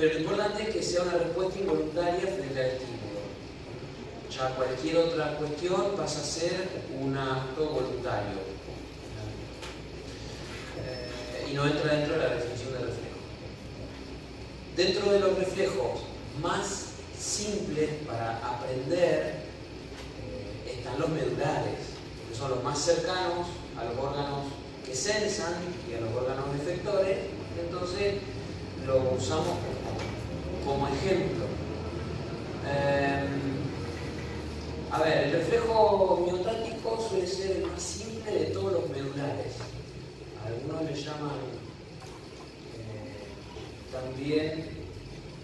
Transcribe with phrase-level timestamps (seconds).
[0.00, 3.20] pero lo importante es que sea una respuesta involuntaria frente al estímulo.
[4.34, 6.68] Ya cualquier otra cuestión pasa a ser
[6.98, 8.38] un acto voluntario.
[10.78, 13.18] Eh, y no entra dentro de la definición del reflejo.
[14.74, 16.00] Dentro de los reflejos
[16.40, 16.86] más
[17.18, 19.42] simples para aprender
[20.24, 21.78] eh, están los medulares,
[22.26, 24.46] que son los más cercanos a los órganos
[24.86, 25.56] que sensan
[25.90, 27.18] y a los órganos efectores.
[27.60, 28.14] Entonces
[28.86, 29.58] lo usamos
[30.64, 31.44] como ejemplo.
[32.66, 33.24] Eh,
[34.90, 39.54] a ver, el reflejo miotático suele ser el más simple de todos los medulares.
[42.76, 43.26] Eh,
[43.92, 44.70] también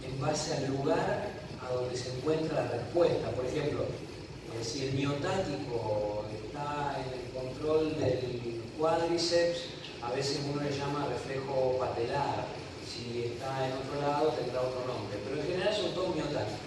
[0.05, 1.31] en base al lugar
[1.63, 3.31] a donde se encuentra la respuesta.
[3.31, 9.61] Por ejemplo, eh, si el miotático está en el control del cuádriceps,
[10.03, 12.47] a veces uno le llama reflejo patelar
[12.87, 16.61] si está en otro lado tendrá otro nombre, pero en general son todos miotáticos.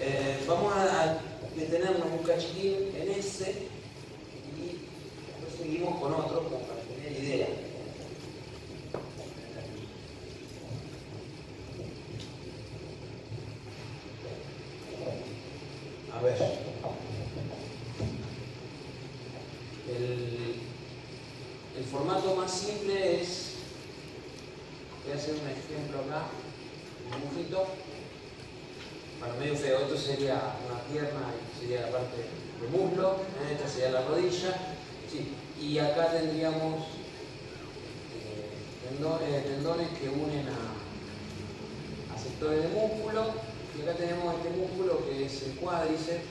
[0.00, 1.18] Eh, vamos a
[1.56, 3.68] detenernos un cachitín en este
[4.56, 4.78] y
[5.26, 7.48] después seguimos con otro como para tener idea.
[16.14, 16.15] A
[19.88, 20.54] El,
[21.78, 23.56] el formato más simple es
[25.06, 26.26] voy a hacer un ejemplo acá,
[27.06, 27.66] un dibujito,
[29.20, 32.16] para medio feo, esto sería una pierna, sería la parte
[32.60, 33.52] del muslo, ¿eh?
[33.52, 34.76] esta sería la rodilla,
[35.60, 36.86] y acá tendríamos
[38.14, 43.22] eh, tendones, tendones, que unen a, sectores de músculo,
[43.76, 46.24] y acá tenemos este músculo que es el cuádriceps,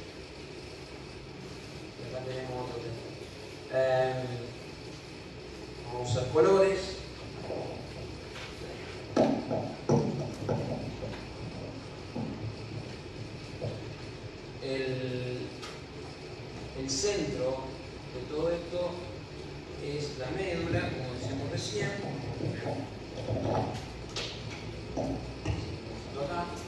[2.00, 2.82] y acá tenemos otro.
[3.74, 4.24] Eh,
[5.86, 6.80] vamos a usar colores.
[14.64, 15.38] El,
[16.80, 17.60] el centro
[18.14, 18.92] que todo esto
[19.86, 21.92] es la médula, como decíamos recién.
[26.16, 26.65] Acá.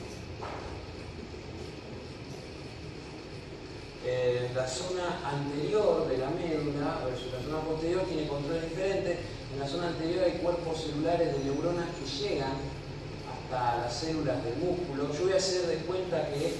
[4.10, 9.18] Eh, la zona anterior de la médula versus la zona posterior tiene controles diferentes.
[9.52, 12.56] En la zona anterior hay cuerpos celulares de neuronas que llegan
[13.28, 15.12] hasta las células del músculo.
[15.12, 16.56] Yo voy a hacer de cuenta que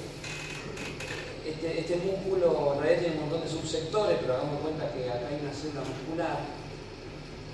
[1.48, 5.32] este, este, músculo en realidad tiene un montón de subsectores, pero hagamos cuenta que acá
[5.32, 6.40] hay una célula muscular.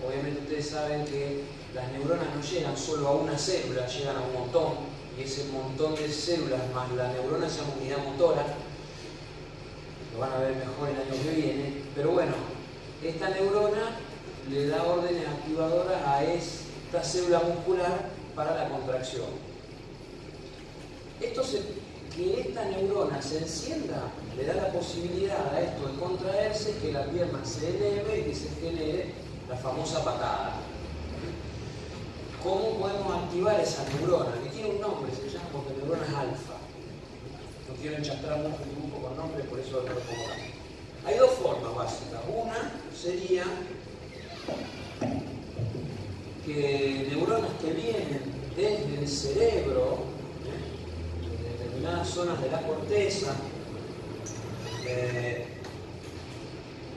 [0.01, 1.43] Obviamente ustedes saben que
[1.75, 4.73] las neuronas no llegan solo a una célula, llegan a un montón.
[5.19, 8.72] Y ese montón de células más la neurona se llama unidad motora.
[10.13, 11.83] Lo van a ver mejor el año que viene.
[11.95, 12.33] Pero bueno,
[13.03, 13.97] esta neurona
[14.49, 19.27] le da órdenes activadoras a esta célula muscular para la contracción.
[21.21, 21.43] Esto
[22.15, 27.05] que esta neurona se encienda le da la posibilidad a esto de contraerse, que la
[27.05, 29.13] pierna se eleve y que se genere
[29.49, 30.53] la famosa patada.
[32.43, 34.33] ¿Cómo podemos activar esa neurona?
[34.43, 36.57] Que tiene un nombre, se llama porque neuronas alfa.
[37.69, 38.57] No quiero enchastrar mucho
[39.15, 40.35] nombres, por eso lo pongo acá.
[41.05, 42.21] Hay dos formas básicas.
[42.33, 43.43] Una sería
[46.45, 48.21] que neuronas que vienen
[48.55, 50.13] desde el cerebro
[52.05, 53.33] zonas de la corteza,
[54.85, 55.47] eh,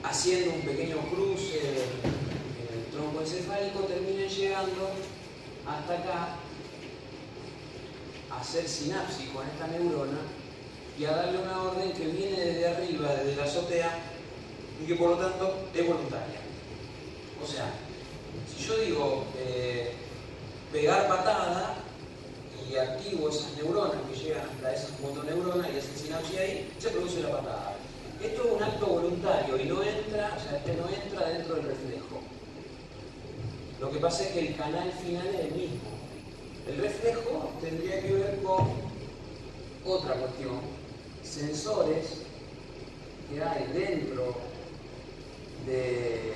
[0.03, 4.91] haciendo un pequeño cruce en el tronco encefálico, terminen llegando
[5.65, 6.35] hasta acá
[8.29, 10.19] a hacer sinapsis con esta neurona
[10.99, 13.99] y a darle una orden que viene desde arriba, desde la azotea,
[14.81, 16.39] y que por lo tanto es voluntaria.
[17.43, 17.71] O sea,
[18.47, 19.93] si yo digo eh,
[20.71, 21.75] pegar patada,
[22.69, 27.21] y activo esas neuronas que llegan hasta esas motoneuronas y hacen sinapsis ahí, se produce
[27.21, 27.75] la patada.
[28.21, 31.65] Esto es un acto voluntario y no entra, o sea, este no entra dentro del
[31.65, 32.19] reflejo.
[33.79, 35.89] Lo que pasa es que el canal final es el mismo.
[36.67, 38.67] El reflejo tendría que ver con
[39.85, 40.59] otra cuestión,
[41.27, 42.05] sensores
[43.29, 44.35] que hay dentro
[45.65, 46.33] del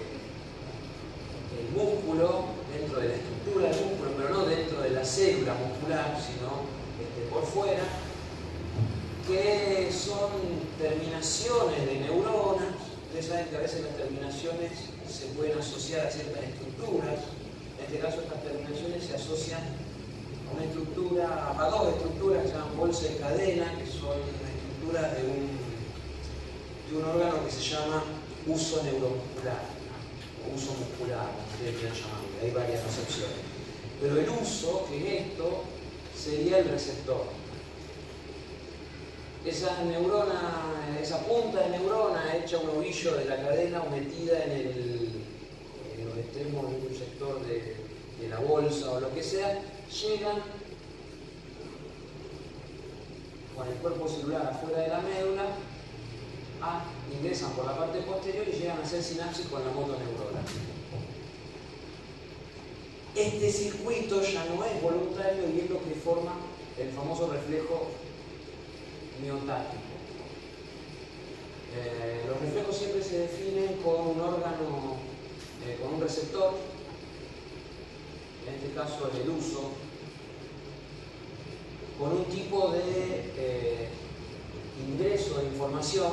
[1.73, 2.45] músculo,
[2.77, 6.67] dentro de la estructura del músculo, pero no dentro de la célula muscular, sino
[6.99, 7.83] este, por fuera,
[9.27, 10.31] que son
[10.77, 12.75] terminaciones de neuronas.
[13.07, 14.71] Ustedes saben que a veces las terminaciones
[15.09, 17.19] se pueden asociar a ciertas estructuras.
[17.79, 22.53] En este caso, estas terminaciones se asocian a una estructura, a dos estructuras que se
[22.55, 24.19] llaman bolsa y cadena, que son
[24.91, 25.23] de
[26.97, 28.03] un, órgano que se llama
[28.45, 29.63] uso neuromuscular,
[30.43, 33.37] o uso muscular, como ustedes quieran llamarlo hay varias concepciones.
[34.01, 35.63] Pero el uso, que esto,
[36.17, 37.23] sería el receptor.
[39.45, 45.23] Esa neurona, esa punta de neurona hecha un ovillo de la cadena o metida en,
[46.03, 47.75] los extremos de un sector de,
[48.19, 50.41] de la bolsa o lo que sea, llegan
[53.55, 55.43] con el cuerpo celular afuera de la médula,
[56.61, 60.41] a, ingresan por la parte posterior y llegan a hacer sinapsis con la motoneurona
[63.15, 66.33] este circuito ya no es voluntario y es lo que forma
[66.77, 67.87] el famoso reflejo
[69.21, 69.81] miotático.
[71.75, 74.95] Eh, los reflejos siempre se definen con un órgano,
[75.65, 76.53] eh, con un receptor,
[78.47, 79.71] en este caso el uso,
[82.01, 83.87] con un tipo de eh,
[84.89, 86.11] ingreso de información,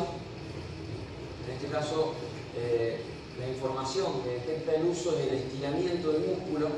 [1.47, 2.12] en este caso
[3.38, 6.68] la información que detecta el uso es el estiramiento del músculo.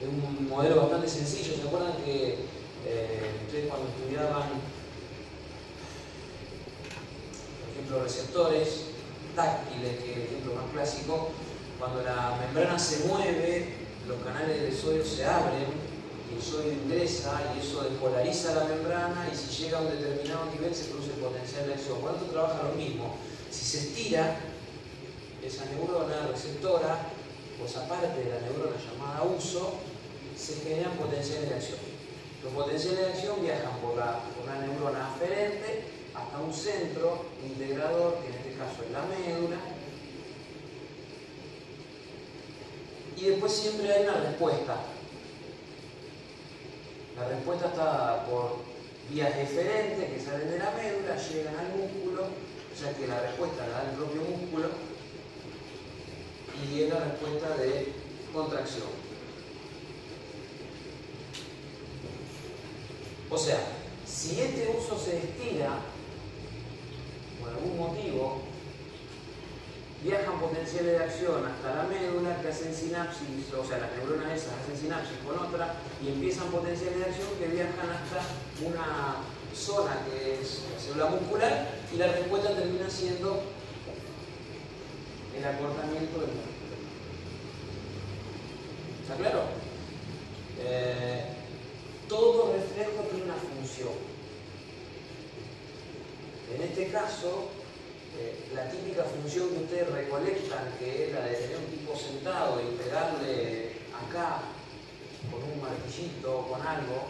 [0.00, 1.54] Es un modelo bastante sencillo.
[1.54, 2.38] ¿Se acuerdan que
[2.86, 4.48] eh, ustedes cuando estudiaban,
[7.60, 8.86] por ejemplo, receptores
[9.36, 11.28] táctiles, que es el ejemplo más clásico,
[11.78, 15.92] cuando la membrana se mueve, los canales del sodio se abren
[16.34, 20.74] el sodio ingresa y eso despolariza la membrana y si llega a un determinado nivel
[20.74, 22.00] se produce potencial de acción.
[22.00, 23.16] Por trabaja lo mismo.
[23.50, 24.40] Si se estira
[25.44, 26.98] esa neurona receptora,
[27.60, 29.74] o esa parte de la neurona llamada uso,
[30.36, 31.78] se generan potenciales de acción.
[32.42, 38.18] Los potenciales de acción viajan por la, por la neurona aferente hasta un centro integrador,
[38.18, 39.58] que en este caso es la médula,
[43.16, 44.76] y después siempre hay una respuesta
[47.22, 48.58] la respuesta está por
[49.10, 53.66] vías diferentes que salen de la médula, llegan al músculo, o sea que la respuesta
[53.66, 54.68] la da el propio músculo
[56.62, 57.92] y es la respuesta de
[58.32, 58.88] contracción.
[63.30, 63.60] O sea,
[64.06, 65.78] si este uso se estira,
[67.40, 68.42] por algún motivo,
[70.02, 74.58] viajan potenciales de acción hasta la médula que hacen sinapsis, o sea, las neuronas esas
[74.58, 78.20] hacen sinapsis con otra y empiezan potenciales de acción que viajan hasta
[78.66, 79.16] una
[79.54, 83.42] zona que es la célula muscular y la respuesta termina siendo
[85.36, 86.52] el acortamiento del músculo.
[89.02, 89.42] ¿Está claro?
[90.58, 91.24] Eh,
[92.08, 94.12] todo reflejo tiene una función.
[96.54, 97.48] En este caso,
[98.54, 102.76] la típica función que ustedes recolectan, que es la de tener un tipo sentado y
[102.76, 104.42] pegarle acá
[105.30, 107.08] con un martillito o con algo,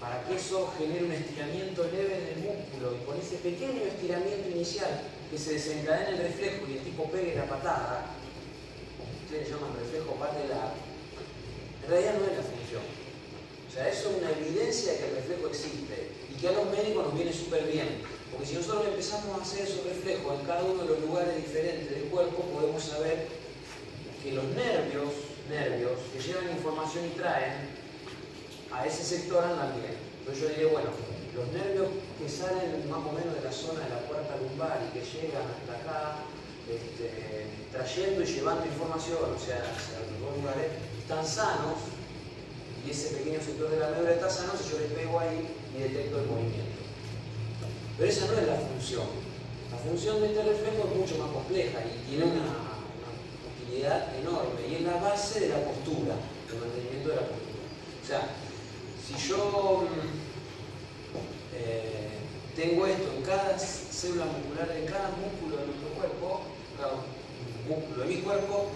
[0.00, 4.50] para que eso genere un estiramiento leve en el músculo y con ese pequeño estiramiento
[4.50, 5.00] inicial
[5.30, 8.06] que se desencadena el reflejo y el tipo pegue la patada,
[9.24, 10.74] ustedes llaman reflejo patelar,
[11.84, 12.82] en realidad no es la función.
[12.84, 16.70] O sea, eso es una evidencia de que el reflejo existe y que a los
[16.70, 20.64] médicos nos viene súper bien porque si nosotros empezamos a hacer esos reflejos en cada
[20.64, 23.28] uno de los lugares diferentes del cuerpo, podemos saber
[24.22, 25.14] que los nervios,
[25.48, 27.70] nervios que llevan información y traen
[28.72, 29.94] a ese sector andan bien.
[30.18, 30.90] Entonces yo diría, bueno,
[31.36, 31.86] los nervios
[32.18, 35.46] que salen más o menos de la zona de la puerta lumbar y que llegan
[35.46, 36.16] hasta acá,
[36.66, 41.86] este, trayendo y llevando información, o sea, hacia los dos lugares, están sanos,
[42.82, 45.82] y ese pequeño sector de la médula está sano, si yo le pego ahí y
[45.82, 46.73] detecto el movimiento.
[47.96, 49.06] Pero esa no es la función.
[49.70, 52.74] La función de este reflejo es mucho más compleja y tiene una,
[53.62, 56.14] utilidad enorme y es la base de la postura,
[56.50, 57.64] del mantenimiento de la postura.
[58.02, 58.28] O sea,
[58.98, 60.24] si yo mm,
[61.54, 62.18] eh,
[62.56, 66.40] tengo esto en cada célula muscular, en cada músculo de nuestro cuerpo,
[66.78, 66.94] cada
[67.68, 68.70] músculo de mi cuerpo,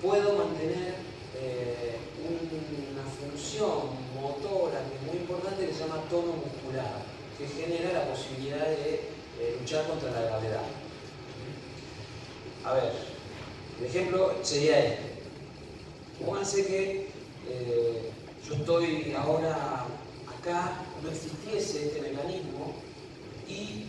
[0.00, 0.94] puedo mantener
[1.36, 7.92] eh, una función motora que es muy importante que se llama tono muscular que genera
[7.92, 8.94] la posibilidad de
[9.40, 10.62] eh, luchar contra la gravedad.
[12.64, 12.92] A ver,
[13.80, 15.12] el ejemplo sería este.
[16.24, 17.08] Pónganse que
[17.48, 18.10] eh,
[18.46, 19.86] yo estoy ahora
[20.38, 22.74] acá, no existiese este mecanismo
[23.48, 23.86] y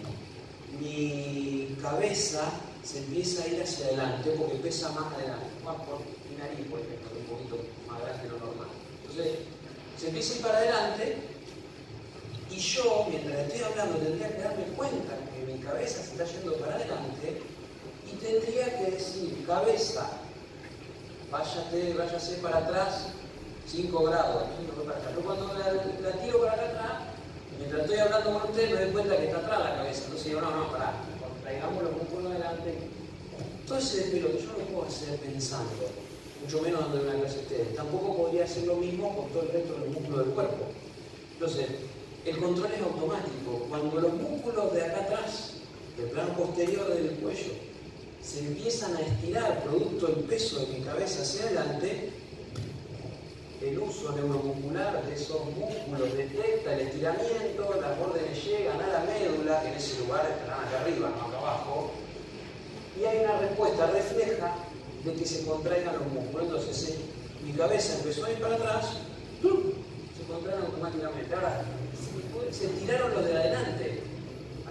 [0.80, 2.52] mi cabeza
[2.84, 5.46] se empieza a ir hacia adelante porque pesa más adelante.
[5.64, 7.58] Bueno, por mi nariz, por ejemplo, un poquito
[7.88, 8.68] más grande de lo normal.
[9.02, 9.38] Entonces,
[10.00, 11.33] se empieza a ir para adelante
[12.54, 16.54] y yo, mientras estoy hablando, tendría que darme cuenta que mi cabeza se está yendo
[16.58, 17.42] para adelante
[18.12, 20.08] y tendría que decir, cabeza,
[21.32, 23.08] váyate, váyase para atrás
[23.68, 24.44] 5 grados,
[24.86, 25.14] para atrás.
[25.16, 26.92] Pero cuando la, tiro para acá atrás,
[27.58, 30.04] mientras estoy hablando con usted, me doy cuenta que está atrás la cabeza.
[30.04, 32.78] Entonces digo, no, no, pará, contraigamos los músculos adelante.
[33.68, 35.72] Todo ese desvelo que yo no puedo hacer pensando,
[36.44, 37.76] mucho menos dando una clase a ustedes.
[37.76, 40.66] Tampoco podría hacer lo mismo con todo el resto del músculo del cuerpo.
[41.34, 41.68] Entonces,
[42.26, 43.66] el control es automático.
[43.70, 45.52] Cuando los músculos de acá atrás,
[45.98, 47.54] del plano posterior del cuello,
[48.22, 52.12] se empiezan a estirar producto del peso de mi cabeza hacia adelante,
[53.62, 59.62] el uso neuromuscular de esos músculos detecta el estiramiento, las órdenes llegan a la médula,
[59.62, 61.92] que en ese lugar estarán acá arriba, no acá abajo,
[63.00, 64.56] y hay una respuesta refleja
[65.04, 66.48] de que se contraigan los músculos.
[66.48, 66.96] Entonces,
[67.46, 68.86] mi cabeza empezó a ir para atrás,
[69.42, 71.24] se contraen automáticamente.
[72.54, 74.00] Se estiraron los de adelante.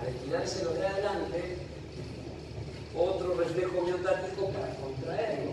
[0.01, 1.57] Al estirarse los de adelante,
[2.97, 5.53] otro reflejo miotático para contraerlo.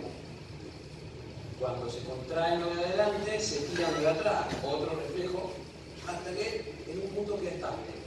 [1.59, 5.51] Cuando se contraen los de adelante, se tiran los de atrás, otro reflejo,
[6.07, 7.99] hasta que en un punto queda estable.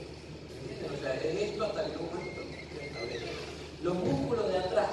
[0.83, 3.19] O sea, es esto hasta que un momento estable.
[3.83, 4.89] Los músculos de atrás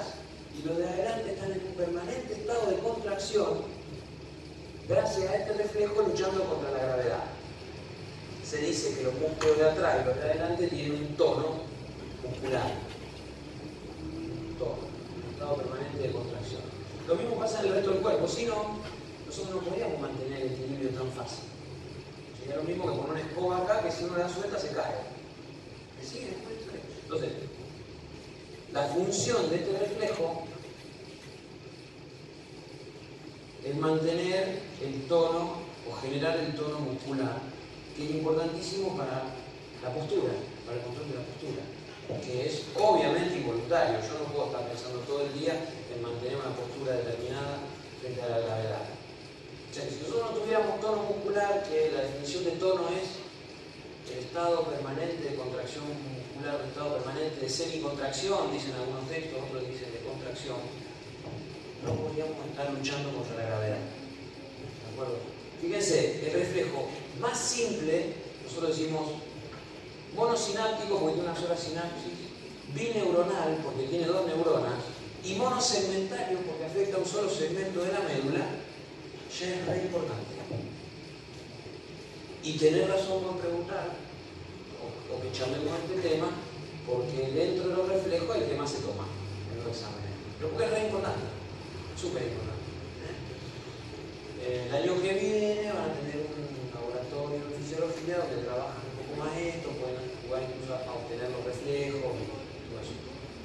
[0.57, 3.81] y los de adelante están en un permanente estado de contracción
[4.87, 7.40] gracias a este reflejo luchando contra la gravedad
[8.51, 11.61] se dice que los músculos de atrás y los de adelante tienen un tono
[12.21, 12.69] muscular.
[14.03, 14.75] Un tono,
[15.15, 16.61] un estado permanente de contracción.
[17.07, 18.75] Lo mismo pasa en el resto del cuerpo, si no,
[19.25, 21.45] nosotros no podríamos mantener el equilibrio tan fácil.
[22.39, 24.95] Sería lo mismo que poner una escoba acá, que si uno la suelta se cae.
[25.97, 26.35] ¿Me sigue?
[27.03, 27.29] Entonces,
[28.73, 30.43] la función de este reflejo
[33.63, 35.53] es mantener el tono
[35.89, 37.50] o generar el tono muscular
[37.95, 39.33] que es importantísimo para
[39.83, 40.33] la postura,
[40.65, 41.61] para el control de la postura,
[42.19, 43.99] que es obviamente involuntario.
[44.01, 45.55] Yo no puedo estar pensando todo el día
[45.93, 47.63] en mantener una postura determinada
[47.99, 48.85] frente a la gravedad.
[48.91, 53.21] O sea, si nosotros no tuviéramos tono muscular, que la definición de tono es
[54.11, 59.63] el estado permanente de contracción muscular, el estado permanente de semicontracción, dicen algunos textos, otros
[59.67, 60.59] dicen de contracción,
[61.85, 63.79] no podríamos estar luchando contra la gravedad.
[63.79, 65.17] ¿De acuerdo?
[65.61, 66.89] Fíjense, el reflejo
[67.21, 69.07] más simple, nosotros decimos
[70.15, 72.13] monosináptico porque tiene una sola sinapsis,
[72.73, 74.83] bineuronal, porque tiene dos neuronas,
[75.23, 78.45] y monosegmentario, porque afecta a un solo segmento de la médula,
[79.39, 80.31] ya es re importante.
[82.43, 83.91] Y tener razón por preguntar,
[84.81, 86.31] o, o que charlemos este tema,
[86.87, 89.05] porque dentro de los reflejos el más se toma
[89.51, 90.09] en los exámenes.
[90.37, 91.25] Pero porque es re importante,
[91.95, 92.51] súper importante.
[94.41, 96.10] El año que viene van a tener
[97.81, 102.13] donde trabajan un poco más esto, pueden jugar incluso a obtener los reflejos.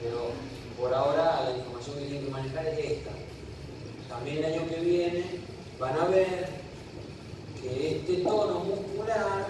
[0.03, 0.31] Pero
[0.79, 3.11] por ahora la información que tienen que manejar es esta.
[4.09, 5.25] También el año que viene
[5.81, 6.49] van a ver
[7.63, 9.47] que este tono muscular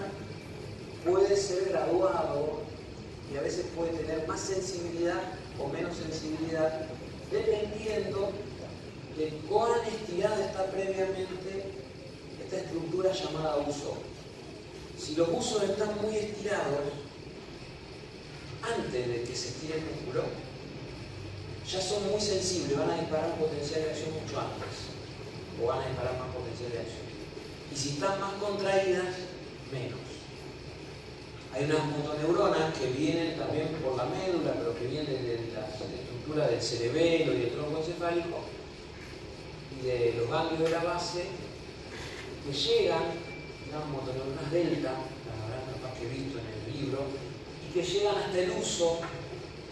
[1.05, 2.61] puede ser graduado
[3.33, 5.21] y a veces puede tener más sensibilidad
[5.59, 6.87] o menos sensibilidad
[7.29, 8.31] dependiendo
[9.17, 11.73] de cuán estirada está previamente
[12.41, 13.97] esta estructura llamada uso.
[14.97, 16.81] Si los usos están muy estirados,
[18.61, 20.23] antes de que se estire el músculo,
[21.69, 24.89] ya son muy sensibles, van a disparar un potencial de acción mucho antes,
[25.61, 27.07] o van a disparar más potencial de acción.
[27.71, 29.15] Y si están más contraídas,
[29.71, 29.99] menos.
[31.53, 36.47] Hay unas motoneuronas que vienen también por la médula, pero que vienen de la estructura
[36.47, 38.39] del cerebelo y del tronco encefálico
[39.79, 41.25] y de los ganglios de la base,
[42.45, 43.26] que llegan,
[43.69, 46.99] unas motoneuronas delta, la verdad capaz que he visto en el libro,
[47.63, 48.99] y que llegan hasta el uso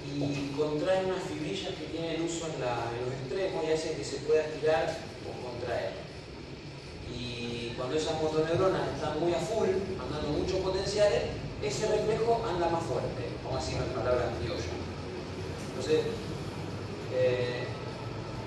[0.06, 4.46] y contraen unas fibrillas que tienen uso en, los extremos y hacen que se pueda
[4.46, 5.94] estirar o contraer.
[7.10, 11.24] Y cuando esas motoneuronas están muy a full, mandando muchos potenciales,
[11.64, 14.66] ese reflejo anda más fuerte, como así en palabras criollas.
[15.70, 16.02] Entonces,
[17.14, 17.66] eh,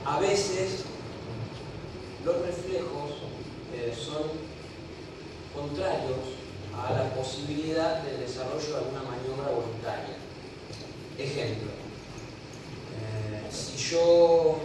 [0.04, 0.84] a veces
[2.24, 3.10] los reflejos
[3.74, 4.47] eh, son
[5.58, 6.38] contrarios
[6.72, 10.14] a la posibilidad del desarrollo de alguna maniobra voluntaria.
[11.18, 11.70] Ejemplo,
[12.94, 14.58] eh, si yo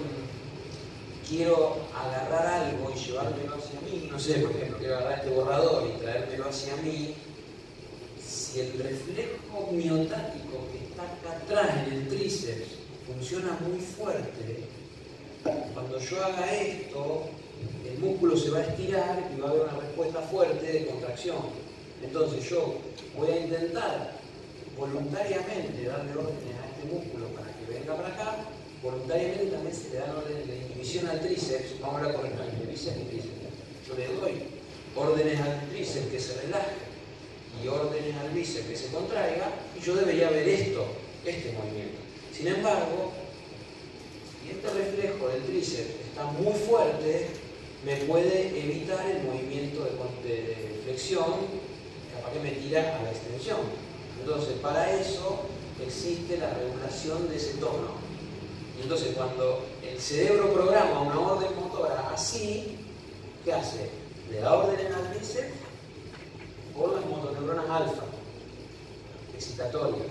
[1.27, 5.89] quiero agarrar algo y llevármelo hacia mí, no sé, por ejemplo, quiero agarrar este borrador
[5.89, 7.15] y traérmelo hacia mí,
[8.23, 12.67] si el reflejo miotático que está acá atrás en el tríceps
[13.07, 14.67] funciona muy fuerte,
[15.73, 17.29] cuando yo haga esto,
[17.85, 21.37] el músculo se va a estirar y va a haber una respuesta fuerte de contracción.
[22.01, 22.75] Entonces yo
[23.17, 24.13] voy a intentar
[24.77, 28.37] voluntariamente darle órdenes a este músculo para que venga para acá,
[28.81, 32.67] voluntariamente también se le dan órdenes de inhibición al tríceps, vamos a hablar con el
[32.67, 33.33] bíceps y tríceps.
[33.87, 34.33] Yo le doy
[34.95, 36.75] órdenes al tríceps que se relaje
[37.63, 40.85] y órdenes al bíceps que se contraiga, y yo debería ver esto,
[41.23, 41.99] este movimiento.
[42.35, 43.11] Sin embargo,
[44.41, 47.27] si este reflejo del tríceps está muy fuerte,
[47.85, 49.83] me puede evitar el movimiento
[50.23, 51.33] de, flexión,
[52.13, 53.59] capaz que me tira a la extensión.
[54.19, 55.41] Entonces, para eso
[55.85, 58.03] existe la regulación de ese tono.
[58.77, 62.77] Y entonces, cuando el cerebro programa una orden motora así,
[63.43, 63.89] ¿qué hace?
[64.29, 65.53] Le da órdenes al bíceps
[66.75, 68.03] por las motoneuronas alfa,
[69.33, 70.07] excitatorias.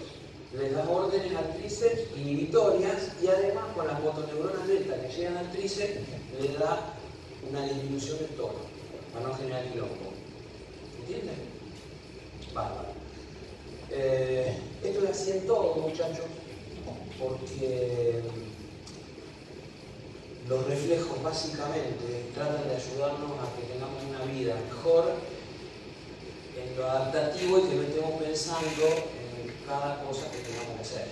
[0.55, 5.51] Le da órdenes al tríceps inhibitorias y además con las motoneuronas delta que llegan al
[5.51, 6.01] tríceps
[6.41, 6.92] le da
[7.49, 8.61] una disminución del tono
[9.13, 10.13] para no generar quilombo.
[11.01, 11.37] ¿Entienden?
[12.55, 12.89] Bárbaro.
[13.91, 16.25] Eh, esto es así en todo, muchachos,
[17.19, 18.23] porque
[20.49, 25.13] los reflejos básicamente tratan de ayudarnos a que tengamos una vida mejor
[26.57, 31.07] en lo adaptativo y que no estemos pensando en cada cosa que tengamos que hacer.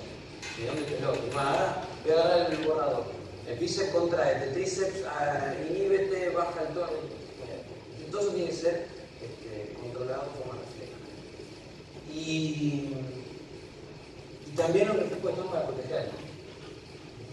[0.59, 1.13] ¿De dónde te lo?
[1.13, 3.20] Voy a agarrar el borrador.
[3.51, 6.87] El bíceps contrae, el tríceps ah, inhíbete, baja el tono.
[8.13, 8.87] Todo eso tiene que ser
[9.21, 10.61] este, controlado de forma
[12.13, 12.91] y,
[14.57, 16.15] también los reflejos están para protegernos.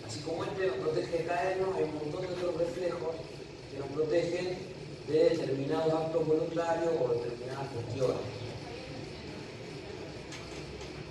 [0.06, 3.16] Así como este nos protege de caernos, hay un montón de otros reflejos
[3.72, 4.58] que nos protegen
[5.08, 8.18] de determinados actos voluntarios o determinadas cuestiones.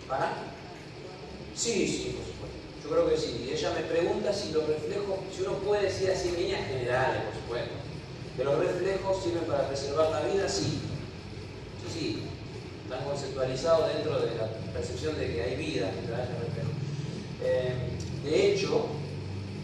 [0.08, 0.32] ¿Para?
[1.54, 2.16] Sí, sí.
[2.86, 3.50] Yo creo que sí.
[3.52, 7.34] Ella me pregunta si los reflejos, si uno puede decir así en líneas generales, por
[7.34, 7.74] supuesto,
[8.36, 10.78] que los reflejos sirven para preservar la vida, sí.
[11.82, 12.22] Sí, sí
[12.84, 16.70] están conceptualizados dentro de la percepción de que hay vida mientras haya reflejo.
[17.42, 17.74] Eh,
[18.22, 18.86] de hecho,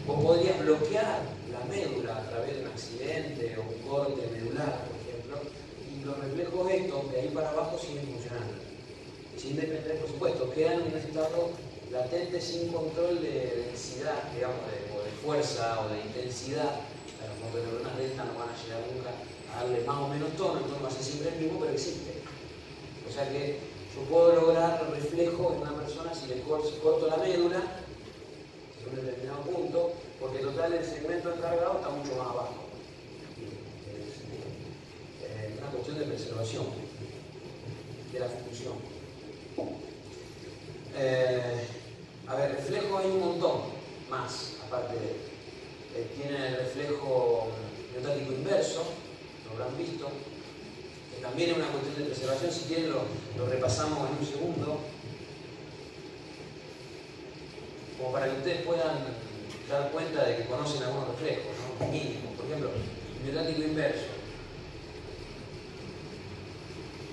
[0.05, 4.99] vos podrías bloquear la médula a través de un accidente o un corte medular, por
[4.99, 5.37] ejemplo,
[5.87, 8.53] y los reflejos estos de ahí para abajo siguen funcionando.
[9.37, 11.51] Sin depender, por supuesto, quedan en un estado
[11.93, 14.57] latente sin control de densidad, digamos,
[14.97, 16.81] o de fuerza o de intensidad.
[17.21, 19.11] Las motoneuronas delta no van a llegar nunca
[19.53, 22.13] a darle más o menos tono, entonces va a ser siempre el mismo, pero existe.
[23.07, 23.59] O sea que
[23.95, 27.61] yo puedo lograr reflejo en una persona si le corto la médula,
[28.81, 32.55] en un determinado punto, porque total el segmento encargado está mucho más abajo.
[35.21, 36.65] Es una cuestión de preservación
[38.11, 38.73] de la función.
[40.95, 41.67] Eh,
[42.27, 43.61] a ver, reflejo hay un montón
[44.09, 45.33] más, aparte de.
[45.95, 47.49] Eh, tiene el reflejo
[47.91, 48.83] miotático inverso,
[49.45, 50.09] lo habrán visto,
[51.13, 52.51] que también es una cuestión de preservación.
[52.51, 54.79] Si quieren, lo, repasamos en un segundo.
[57.97, 58.97] Como para que ustedes puedan
[59.69, 61.85] dar cuenta de que conocen algunos reflejos, ¿no?
[62.35, 62.71] Por ejemplo,
[63.23, 64.05] miotático inverso.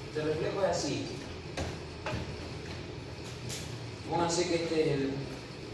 [0.08, 1.19] Este reflejo es así.
[4.10, 5.10] Pónganse que este es el.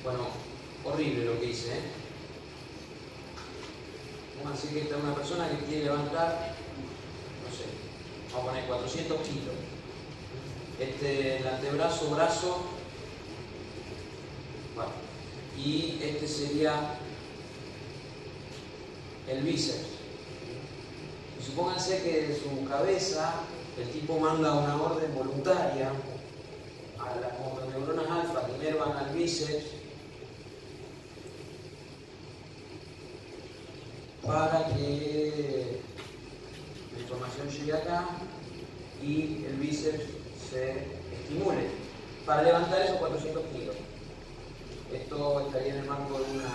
[0.05, 0.29] Bueno,
[0.85, 1.81] horrible lo que hice, ¿eh?
[4.43, 6.55] Pónganse que esta es una persona que quiere levantar,
[7.43, 7.65] no sé,
[8.31, 9.55] vamos a poner 400 kilos.
[10.79, 12.67] Este, el antebrazo, brazo,
[14.75, 14.91] bueno,
[15.57, 16.99] y este sería
[19.27, 19.97] el bíceps.
[21.41, 23.33] Y supónganse que de su cabeza
[23.79, 25.91] el tipo manda una orden voluntaria
[27.13, 29.65] a las motoneuronas alfa que inervan al bíceps
[34.27, 35.81] para que
[36.95, 38.09] la información llegue acá
[39.03, 40.05] y el bíceps
[40.51, 40.87] se
[41.23, 41.69] estimule
[42.25, 43.77] para levantar esos 400 kilos.
[44.93, 46.53] Esto estaría en el marco de una,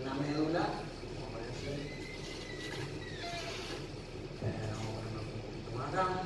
[0.00, 0.60] una médula.
[0.60, 1.50] Vamos a poner
[4.42, 6.22] eh, un poquito más acá.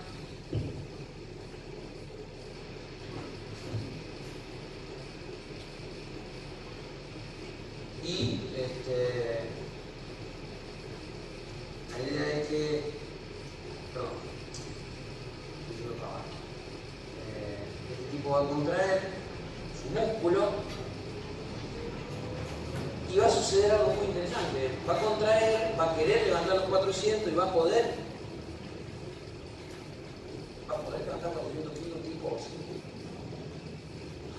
[8.04, 9.44] Y este,
[11.90, 12.64] la idea es que,
[13.94, 14.10] perdón,
[17.30, 19.00] eh, este tipo va a contraer
[19.80, 20.74] su músculo
[23.14, 24.70] y va a suceder algo muy interesante.
[24.88, 27.94] Va a contraer, va a querer levantar los 400 y va a poder,
[30.68, 32.50] va a poder levantar 400 kilos tipo así.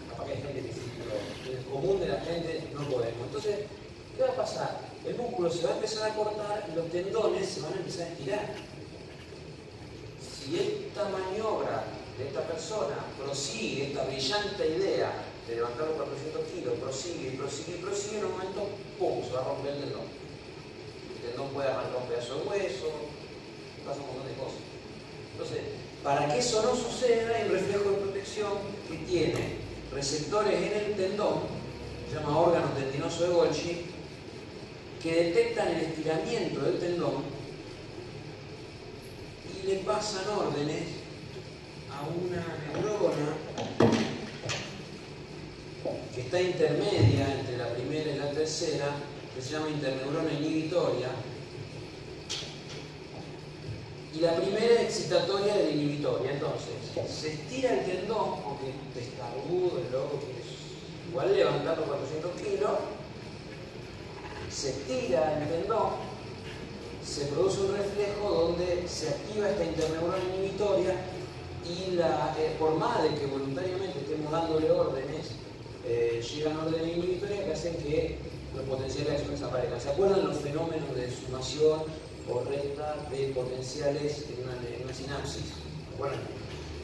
[0.09, 3.27] Capaz que hay gente que sí, pero el común de la gente no podemos.
[3.27, 3.59] Entonces,
[4.17, 4.79] ¿qué va a pasar?
[5.05, 8.07] El músculo se va a empezar a cortar y los tendones se van a empezar
[8.07, 8.55] a estirar.
[10.19, 11.85] Si esta maniobra
[12.17, 15.11] de esta persona prosigue esta brillante idea
[15.47, 19.33] de levantar los 400 kilos, prosigue y prosigue y prosigue, en un momento, ¡pum!, se
[19.33, 20.07] va a romper el tendón.
[21.15, 22.91] El tendón puede arrancar un pedazo de hueso,
[23.85, 24.61] pasa un montón de cosas.
[25.33, 25.59] Entonces,
[26.03, 28.51] para que eso no suceda, hay un reflejo de protección
[28.89, 31.39] que tiene receptores en el tendón,
[32.09, 33.85] se llama órgano tendinoso de Golgi,
[35.01, 37.23] que detectan el estiramiento del tendón
[39.63, 40.83] y le pasan órdenes
[41.91, 44.14] a una neurona
[46.13, 48.95] que está intermedia entre la primera y la tercera,
[49.35, 51.09] que se llama interneurona inhibitoria.
[54.13, 56.31] Y la primera excitatoria de la inhibitoria.
[56.31, 56.73] Entonces,
[57.09, 62.71] se estira el tendón, porque testarudo, el loco que es igual levantando 400 kilos,
[64.49, 65.89] se estira el tendón,
[67.05, 70.95] se produce un reflejo donde se activa esta interneurona inhibitoria
[71.67, 75.14] y la, eh, por más de que voluntariamente estemos dándole órdenes,
[75.87, 78.17] eh, llegan órdenes inhibitorias que hacen que
[78.55, 79.81] los potenciales de acción desaparezcan.
[79.81, 81.81] ¿Se acuerdan los fenómenos de sumación
[82.29, 85.43] o resta de potenciales en una, sinapsis?
[85.45, 86.21] ¿Se acuerdan?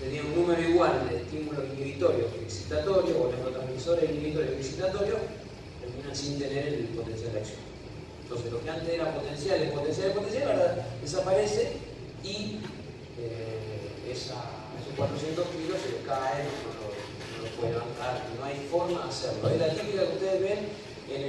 [0.02, 5.20] Tenía un número igual de estímulos inhibitorios excitatorios, o neurotransmisores inhibitorios excitatorios,
[5.80, 7.60] terminan sin tener el potencial de acción.
[8.24, 11.74] Entonces, lo que antes era potencial, es potencial, es potencial, desaparece
[12.24, 12.60] y
[13.20, 14.34] eh, esos
[14.96, 16.48] 400 kilos se caen,
[17.62, 19.50] puede no hay forma de hacerlo.
[19.50, 20.60] Es la típica que ustedes ven
[21.10, 21.22] en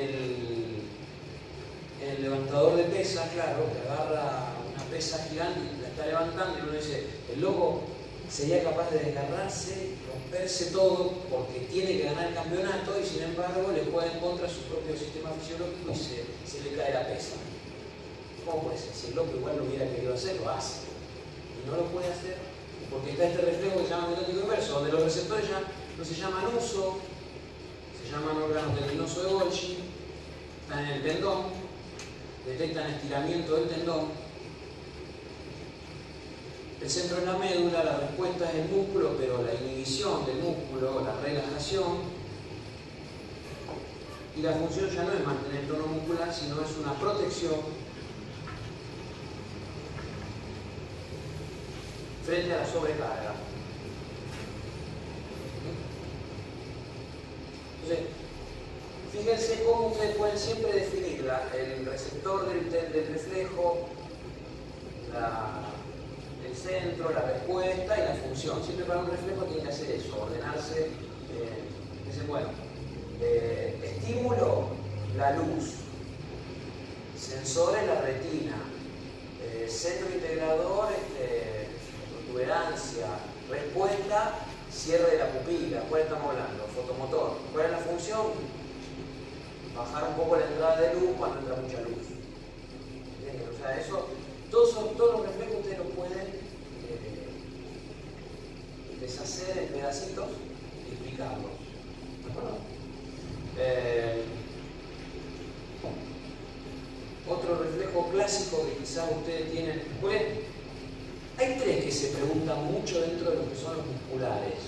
[2.01, 6.63] el, levantador de pesas, claro, que agarra una pesa gigante y la está levantando y
[6.63, 7.83] uno dice, el loco
[8.31, 13.73] sería capaz de desgarrarse, romperse todo porque tiene que ganar el campeonato y sin embargo
[13.73, 15.97] le juega en contra su propio sistema fisiológico y
[16.49, 17.37] se, le cae la pesa.
[18.45, 18.95] ¿Cómo puede ser?
[18.95, 20.89] Si el loco igual lo hubiera querido hacer, lo hace.
[21.63, 22.37] Y no lo puede hacer
[22.91, 25.63] porque está este reflejo que se llama miotático inverso, donde los receptores ya
[25.99, 26.99] no se llaman uso,
[28.03, 29.79] se llaman órganos tendinoso de Golgi,
[30.63, 31.45] están en el tendón,
[32.47, 34.23] detectan estiramiento del tendón
[36.83, 41.05] el centro de la médula, la respuesta es el músculo, pero la inhibición del músculo,
[41.05, 42.23] la relajación,
[44.37, 47.55] y la función ya no es mantener el tono muscular, sino es una protección
[52.27, 53.35] frente a la sobrecarga.
[59.13, 63.89] Fíjense cómo ustedes pueden siempre definir el receptor del, reflejo,
[66.47, 68.65] el centro, la respuesta y la función.
[68.65, 70.87] Siempre para un reflejo tiene que hacer eso, ordenarse.
[70.87, 71.63] Eh,
[72.07, 72.49] dicen, bueno,
[73.21, 74.69] eh, estímulo,
[75.17, 75.75] la luz,
[77.19, 78.57] sensores, la retina,
[79.43, 81.69] eh, centro integrador, este,
[82.13, 83.07] protuberancia,
[83.51, 84.35] respuesta,
[84.73, 86.65] cierre de la pupila, ¿cuál estamos hablando?
[86.75, 87.37] Fotomotor.
[87.53, 88.27] ¿Cuál es la función?
[89.77, 92.09] Bajar un poco la entrada de luz cuando entra mucha luz.
[93.53, 94.09] O sea, eso,
[94.51, 97.29] todos, todos los reflejos ustedes los pueden eh,
[99.01, 100.29] deshacer en pedacitos
[100.89, 101.53] y explicarlos.
[103.59, 104.25] Eh,
[107.29, 109.83] otro reflejo clásico que quizás ustedes tienen.
[110.01, 110.23] Pues,
[111.43, 114.63] hay tres que se preguntan mucho dentro de lo que son los musculares.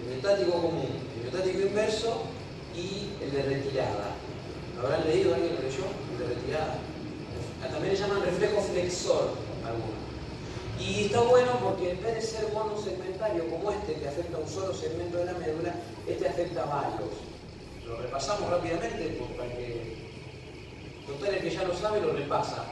[0.00, 2.22] El miotático común, el miotático inverso
[2.74, 4.16] y el de retirada.
[4.80, 5.84] ¿Habrán leído alguien lo leyó?
[6.12, 6.78] El de retirada.
[7.60, 9.30] También le llaman reflejo flexor
[9.64, 10.00] algunos.
[10.80, 14.48] Y está bueno porque en vez de ser monosegmentario como este que afecta a un
[14.48, 15.74] solo segmento de la médula,
[16.08, 17.10] este afecta a varios.
[17.86, 19.96] Lo repasamos rápidamente para que
[21.06, 22.64] total el que ya lo sabe lo repasa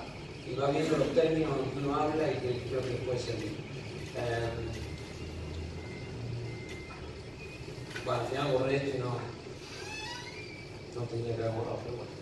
[0.51, 3.57] y va viendo los términos que uno habla y que creo que puede servir.
[4.17, 4.51] Eh,
[8.05, 9.19] bueno, al final borré esto y no,
[10.97, 12.19] no tenía que haber borrado, pero bueno.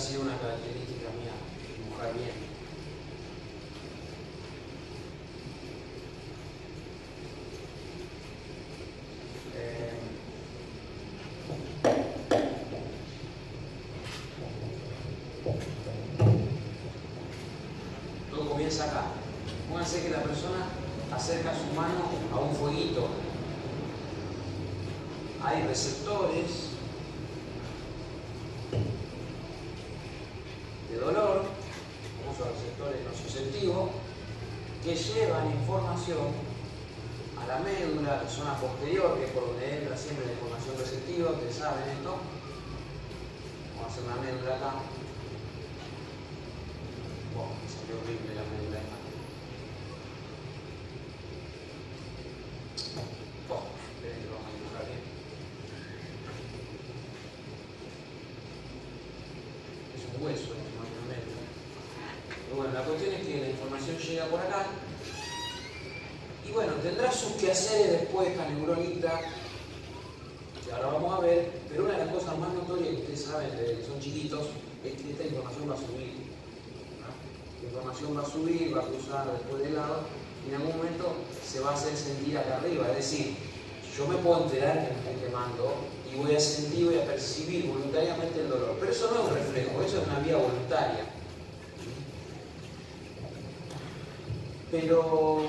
[0.00, 1.36] sido una característica mía,
[1.76, 2.30] dibujar bien.
[9.54, 9.92] Eh,
[18.30, 19.04] todo comienza acá.
[19.68, 20.66] Pónganse que la persona
[21.14, 23.08] acerca su mano a un fueguito.
[25.44, 26.70] Hay receptores
[35.12, 36.18] que llevan información
[37.40, 40.76] a la médula, a la zona posterior, que es por donde entra siempre la información
[40.78, 42.18] receptiva, ustedes saben esto.
[43.76, 44.72] Vamos a hacer una médula acá.
[47.34, 48.96] Bueno, salió horrible la médula acá.
[53.48, 55.02] Bueno, esperen que vamos a dibujar bien.
[59.96, 61.42] Es un hueso, es una médula.
[62.46, 64.66] Pero bueno, la cuestión es que la información llega por acá
[66.50, 69.20] y bueno, tendrá sus quehaceres después esta neuronita,
[70.64, 73.50] que ahora vamos a ver, pero una de las cosas más notorias que ustedes saben
[73.86, 74.46] son chiquitos
[74.84, 76.30] es que esta información va a subir.
[77.62, 80.00] La información va a subir, va a cruzar después del lado
[80.44, 81.14] y en algún momento
[81.46, 82.88] se va a hacer sentir acá arriba.
[82.88, 83.36] Es decir,
[83.96, 85.74] yo me puedo enterar que me estoy quemando
[86.10, 88.76] y voy a sentir, voy a percibir voluntariamente el dolor.
[88.80, 91.04] Pero eso no es un reflejo, eso es una vía voluntaria.
[94.70, 95.42] Pero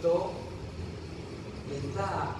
[0.00, 0.32] esto
[1.70, 2.34] está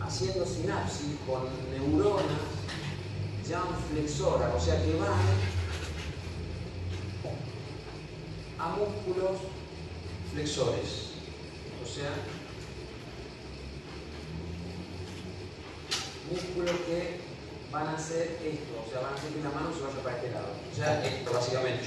[0.00, 2.26] haciendo sinapsis con neuronas
[3.48, 5.12] ya flexoras, o sea que van
[8.58, 9.38] a músculos
[10.30, 11.12] flexores,
[11.82, 12.10] o sea,
[16.30, 17.20] músculos que
[17.72, 20.16] van a hacer esto, o sea, van a hacer que la mano se vaya para
[20.16, 20.48] este lado.
[20.70, 21.82] O sea, esto básicamente,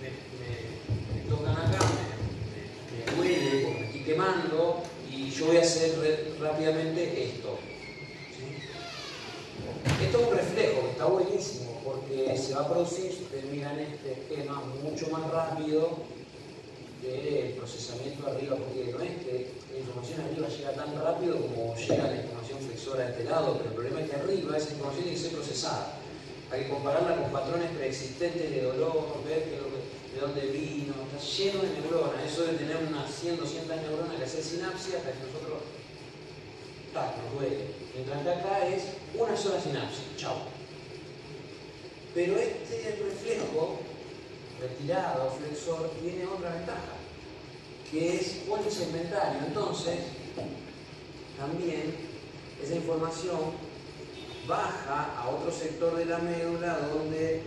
[0.00, 2.09] me, me tocan acá,
[3.38, 7.58] porque estoy quemando y yo voy a hacer rápidamente esto.
[10.02, 13.10] Esto es un reflejo está buenísimo porque se va a producir,
[13.50, 15.98] miran este esquema, mucho más rápido
[17.00, 21.74] que el procesamiento arriba, porque no es que la información arriba llega tan rápido como
[21.76, 25.04] llega la información flexora de este lado, pero el problema es que arriba esa información
[25.04, 25.94] tiene que ser procesada.
[26.50, 29.69] Hay que compararla con patrones preexistentes de dolor, ver que
[30.14, 34.24] de dónde vino, está lleno de neuronas, eso de tener unas 100, 200 neuronas que
[34.24, 35.62] hace sinapsia hasta que nosotros,
[36.92, 37.66] tac, nos duele.
[37.94, 38.82] Mientras que acá es
[39.14, 40.36] una sola sinapsis, chao.
[42.14, 43.78] Pero este reflejo
[44.60, 46.94] retirado, flexor, tiene otra ventaja,
[47.90, 49.40] que es polisegmentario.
[49.46, 49.98] Entonces,
[51.38, 51.94] también
[52.62, 53.38] esa información
[54.46, 57.42] baja a otro sector de la médula donde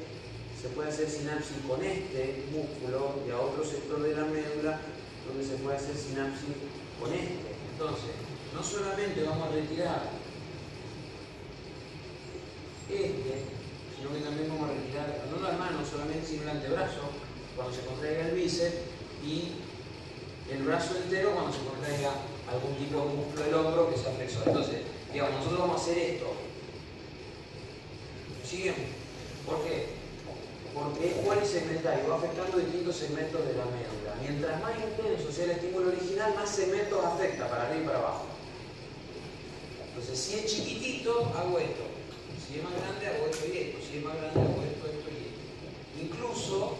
[0.64, 4.80] se puede hacer sinapsis con este músculo y a otro sector de la médula
[5.28, 6.56] donde se puede hacer sinapsis
[7.02, 7.52] con este.
[7.74, 8.16] Entonces,
[8.56, 10.08] no solamente vamos a retirar
[12.88, 13.44] este,
[13.98, 17.12] sino que también vamos a retirar no las manos solamente, sino el antebrazo
[17.58, 18.88] cuando se contraiga el bíceps
[19.20, 19.52] y
[20.50, 24.44] el brazo entero cuando se contraiga algún tipo de músculo del hombro que sea flexor.
[24.48, 24.80] Entonces,
[25.12, 26.28] digamos, nosotros vamos a hacer esto.
[28.48, 28.76] ¿Siguen?
[29.46, 30.03] ¿Por qué?
[30.74, 34.18] Porque es segmentario, va afectando distintos segmentos de la médula.
[34.20, 38.26] Mientras más intenso sea el estímulo original, más segmentos afecta para arriba y para abajo.
[39.88, 41.86] Entonces, si es chiquitito, hago esto.
[42.42, 43.78] Si es más grande, hago esto y esto.
[43.86, 45.42] Si es más grande, hago esto, esto y esto.
[46.02, 46.78] Incluso,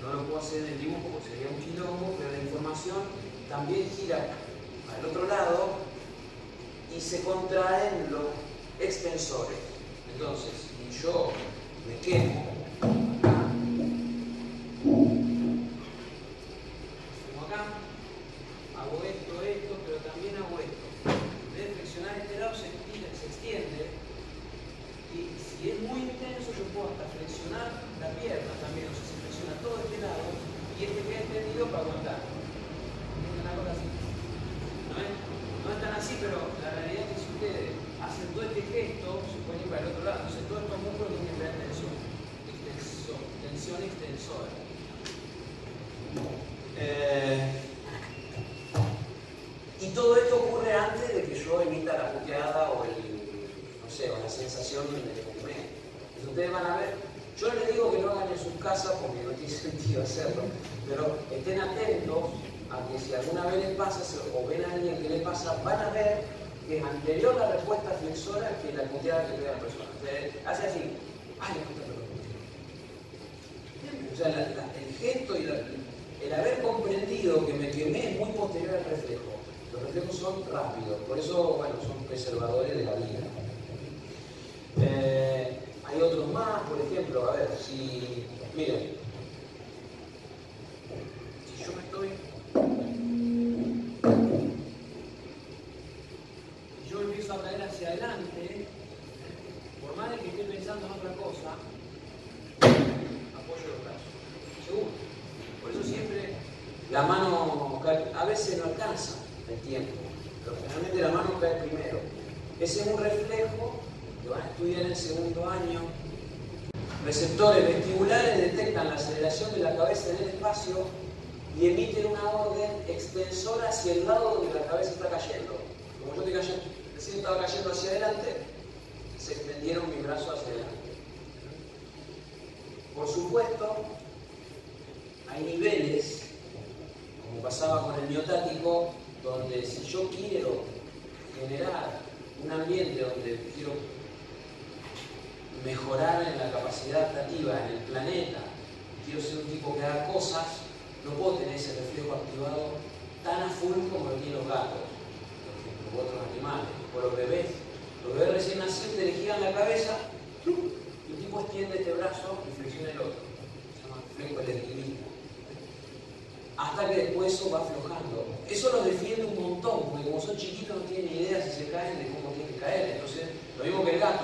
[0.00, 3.02] no lo puedo hacer en el dibujo porque sería un quilombo, pero la información
[3.48, 4.30] también gira
[4.94, 5.82] al otro lado
[6.94, 8.30] y se contraen los
[8.78, 9.58] extensores.
[10.14, 10.70] Entonces,
[11.02, 11.32] yo
[11.88, 12.54] me quemo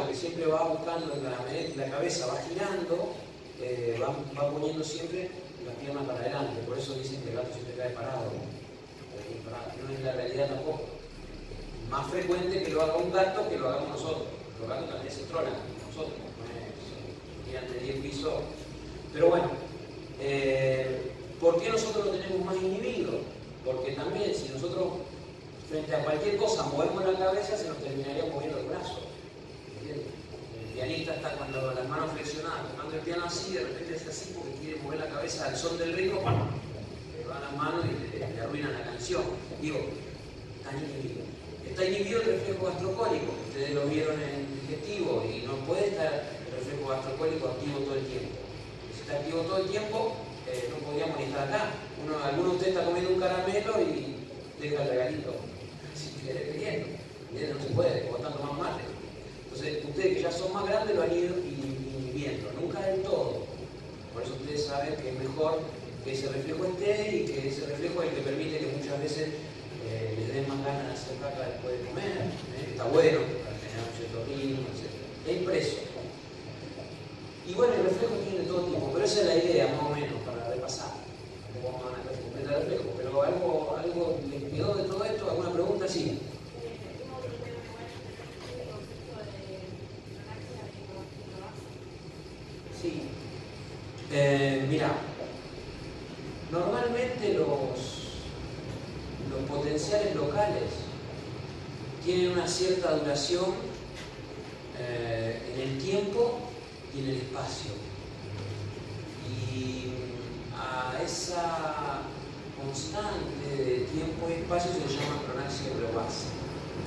[0.07, 1.14] mismo que el gato, que siempre va buscando
[1.76, 3.14] la, cabeza, va girando,
[3.61, 5.30] eh, va, poniendo siempre
[5.66, 6.61] las piernas para adelante.
[6.66, 8.32] Por eso dicen que el gato siempre cae parado.
[9.86, 10.82] No es la realidad tampoco.
[11.90, 14.26] Más frecuente que lo haga un gato que lo hagamos nosotros.
[14.61, 15.55] Los gatos también se tronan,
[15.88, 16.14] nosotros.
[16.18, 18.34] No es, de 10 pisos.
[19.12, 19.51] Pero bueno,
[20.20, 23.12] eh, ¿Por qué nosotros lo tenemos más inhibido?
[23.64, 24.88] Porque también si nosotros
[25.70, 29.10] frente a cualquier cosa movemos la cabeza, se nos terminaría moviendo el brazo.
[30.81, 34.33] El pianista está con las manos flexionadas, tocando el piano así, de repente es así
[34.33, 38.41] porque quiere mover la cabeza al son del ritmo, le van las manos y le,
[38.41, 39.22] arruinan la canción.
[39.61, 39.76] Digo,
[40.57, 41.20] está inhibido.
[41.68, 46.14] Está inhibido el reflejo gastrocólico, ustedes lo vieron en el digestivo y no puede estar
[46.49, 48.39] el reflejo gastrocólico activo todo el tiempo.
[48.95, 50.16] Si está activo todo el tiempo,
[50.49, 51.70] eh, no podíamos ni estar acá.
[52.03, 54.16] Uno, alguno de ustedes está comiendo un caramelo y
[54.59, 55.35] deja el regalito.
[55.95, 56.89] Si quiere queriendo.
[57.31, 58.99] No se puede, como están tomando mate.
[59.53, 63.46] Entonces, ustedes que ya son más grandes lo han ido inhibiendo, nunca del todo.
[64.14, 65.61] Por eso ustedes saben que es mejor
[66.05, 69.28] que ese reflejo esté y que ese reflejo es el que permite que muchas veces
[69.88, 72.07] eh, les den más ganas de hacer caca después de comer.
[72.07, 72.70] ¿eh?
[72.70, 75.28] Está bueno para generar un cierto ritmo, etc.
[75.28, 75.76] es impreso.
[77.46, 80.22] Y bueno, el reflejo tiene todo tipo, pero esa es la idea, más o menos,
[80.24, 80.92] para repasar.
[81.55, 85.05] No vamos a una clase completa de reflejo, pero algo, algo les quedó de todo
[85.05, 86.20] esto, alguna pregunta, sí.
[92.80, 93.03] Sí.
[94.13, 94.91] Eh, mira,
[96.51, 97.79] normalmente los,
[99.31, 100.65] los potenciales locales
[102.05, 103.55] tienen una cierta duración
[104.81, 106.41] eh, en el tiempo
[106.93, 107.71] y en el espacio.
[109.31, 109.93] Y
[110.57, 112.01] a esa
[112.61, 116.07] constante de tiempo y espacio se llama cronaxia global.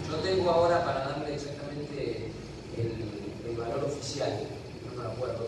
[0.10, 2.32] Yo tengo ahora para darle exactamente
[2.78, 4.46] el, el valor oficial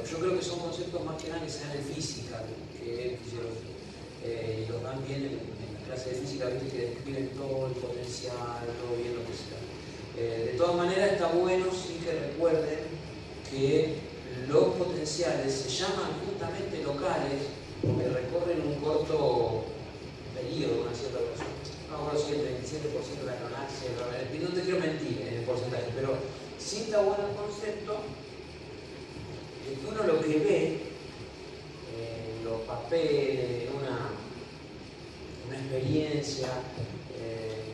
[0.09, 2.43] yo creo que son conceptos más que nada que sean en física
[2.77, 3.75] que en fisiología.
[4.23, 6.69] Eh, y los dan bien en, la clase de física, ¿viste?
[6.69, 9.61] que describen todo el potencial, todo bien lo que sea.
[10.17, 12.79] Eh, de todas maneras, está bueno sí que recuerden
[13.51, 13.95] que
[14.47, 19.65] los potenciales se llaman justamente locales porque recorren un corto
[20.33, 21.45] periodo, una cierta cosa.
[21.91, 23.93] No recuerdo si el 27% de la cronaxia,
[24.41, 26.17] no te quiero mentir en el porcentaje, pero
[26.57, 27.97] sí está bueno el concepto
[29.65, 30.79] que uno lo que ve
[31.97, 34.11] en los papeles, una,
[35.47, 36.49] una experiencia,
[37.19, 37.73] eh,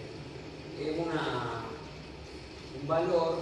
[0.80, 1.64] es una,
[2.82, 3.40] un valor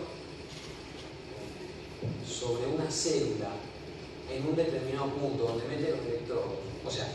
[2.27, 3.49] sobre una célula
[4.33, 6.53] en un determinado punto donde mete los electrodos.
[6.85, 7.05] O sea,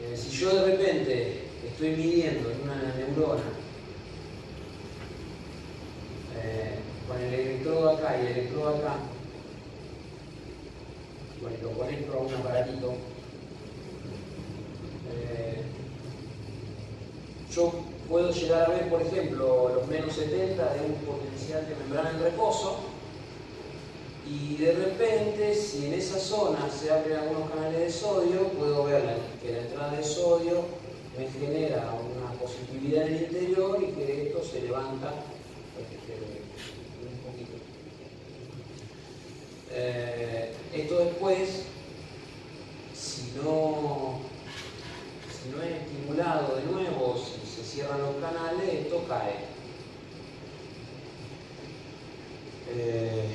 [0.00, 3.42] eh, si yo de repente estoy midiendo en una neurona
[6.36, 8.96] eh, con el electrodo acá y el electrodo acá,
[11.48, 12.92] bueno, lo conecto a un aparatito.
[15.12, 15.62] Eh,
[17.54, 17.72] yo
[18.08, 22.22] puedo llegar a ver, por ejemplo, los menos 70 de un potencial de membrana en
[22.22, 22.78] reposo
[24.28, 29.02] y de repente, si en esa zona se abren algunos canales de sodio, puedo ver
[29.40, 30.64] que la entrada de sodio
[31.16, 35.14] me genera una positividad en el interior y que esto se levanta
[37.02, 37.56] un poquito.
[39.70, 40.15] Eh,
[40.72, 41.62] esto después,
[42.94, 44.20] si no,
[45.30, 49.56] si no es estimulado de nuevo, si se cierran los canales, esto cae.
[52.68, 53.28] Eh,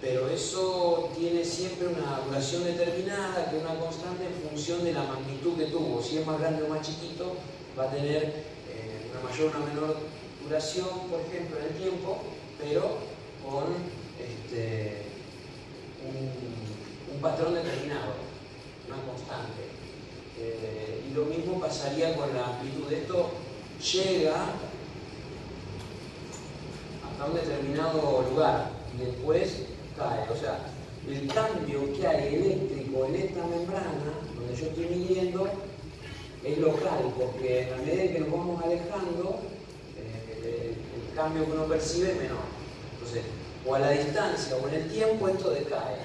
[0.00, 5.02] pero eso tiene siempre una duración determinada, que es una constante en función de la
[5.02, 6.02] magnitud que tuvo.
[6.02, 7.34] Si es más grande o más chiquito,
[7.78, 9.96] va a tener eh, una mayor o una menor
[10.42, 12.18] duración, por ejemplo, en el tiempo,
[12.58, 12.96] pero
[13.44, 13.74] con
[14.18, 15.09] este,
[16.04, 18.14] un, patrón determinado,
[18.88, 19.68] una constante.
[20.38, 22.90] Eh, y lo mismo pasaría con la amplitud.
[22.90, 23.30] Esto
[23.92, 24.46] llega
[27.04, 29.64] hasta un determinado lugar y después
[29.98, 30.30] cae.
[30.30, 30.60] O sea,
[31.08, 35.48] el cambio que hay eléctrico en esta membrana, donde yo estoy midiendo,
[36.44, 39.40] es local, porque a medida que nos vamos alejando,
[39.96, 42.38] eh, el, cambio que uno percibe es menor.
[42.94, 43.24] Entonces,
[43.66, 45.96] o a la distancia o en el tiempo, esto decae.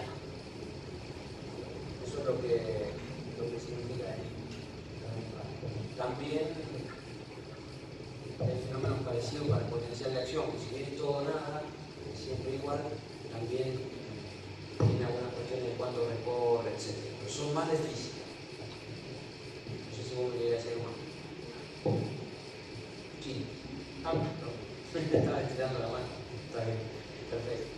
[2.05, 2.91] Eso es lo que,
[3.37, 4.15] lo que significa
[5.97, 6.65] También
[8.39, 11.63] hay fenómenos parecidos para el potencial de acción, si es todo o nada,
[12.13, 12.79] siempre igual,
[13.31, 13.79] también
[14.77, 16.95] tiene algunas cuestiones de cuánto recorre, etc.
[17.19, 18.25] Pero son más de física.
[19.71, 20.95] No sé si vos me hacer más.
[23.23, 23.45] Sí.
[24.03, 24.55] Ah, no.
[24.95, 26.05] Estaba estirando la mano.
[26.49, 26.94] Está bien.
[27.35, 27.75] Perfecto.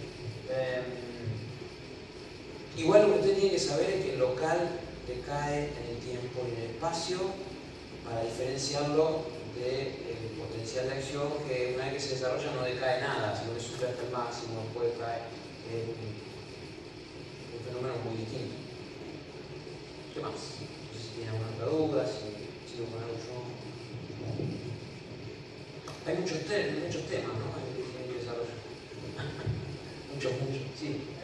[2.78, 4.70] Igual lo que usted tiene que saber es que el local
[5.08, 7.18] decae en el tiempo y en el espacio
[8.06, 9.26] para diferenciarlo
[9.58, 13.60] del potencial de acción que una vez que se desarrolla no decae nada, sino que
[13.60, 15.24] sube hasta el máximo, puede caer.
[15.68, 16.18] Un,
[17.66, 18.56] fenómeno muy distinto.
[20.14, 20.32] ¿Qué más?
[20.32, 22.30] No sé si tiene alguna otra duda, si
[22.72, 23.42] sigo con algo yo.
[26.06, 27.67] Hay muchos, muchos temas, ¿no?
[30.14, 30.96] Mucho, mucho, sí.
[30.98, 31.17] caso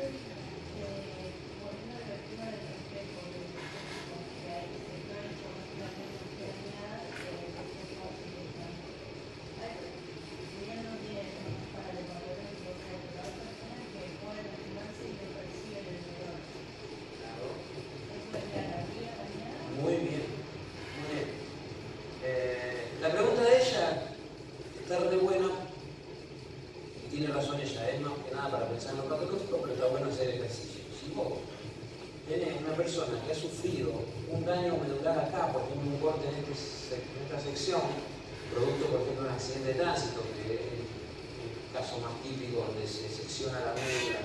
[42.88, 44.19] se secciona la médula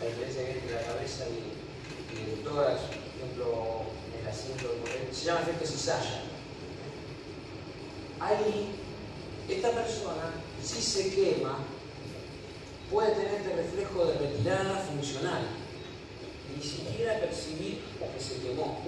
[0.00, 1.58] la, diferencia entre la cabeza y,
[2.18, 3.82] el tórax, por ejemplo,
[4.12, 4.74] en el asiento
[5.12, 6.22] se llama efecto cizalla.
[8.18, 8.74] Ahí,
[9.48, 11.58] esta persona, si se quema,
[12.90, 15.42] puede tener este reflejo de retirada funcional,
[16.56, 17.82] ni siquiera percibir
[18.14, 18.80] que se quemó.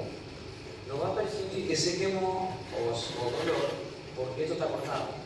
[0.89, 5.20] No va a percibir que se quemó o, o dolor porque esto está cortado.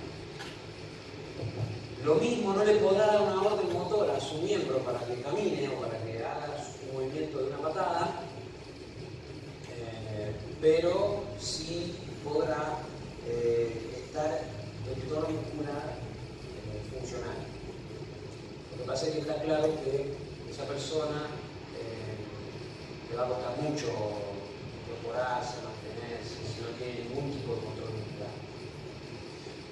[2.04, 5.70] Lo mismo no le podrá dar una orden motora a su miembro para que camine
[5.70, 8.20] o para que haga su movimiento de una patada,
[9.72, 12.80] eh, pero sí podrá
[13.26, 14.42] eh, estar
[14.92, 17.38] en tono muscular eh, funcional.
[18.72, 20.12] Lo que pasa es que está claro que
[20.50, 21.28] esa persona
[23.08, 23.86] le va a costar mucho
[24.84, 28.34] incorporarse, mantenerse, si no tiene ningún tipo de control muscular.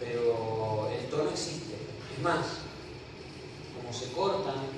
[0.01, 1.72] Pero el tono existe
[2.21, 2.47] más,
[3.77, 4.69] como se cortan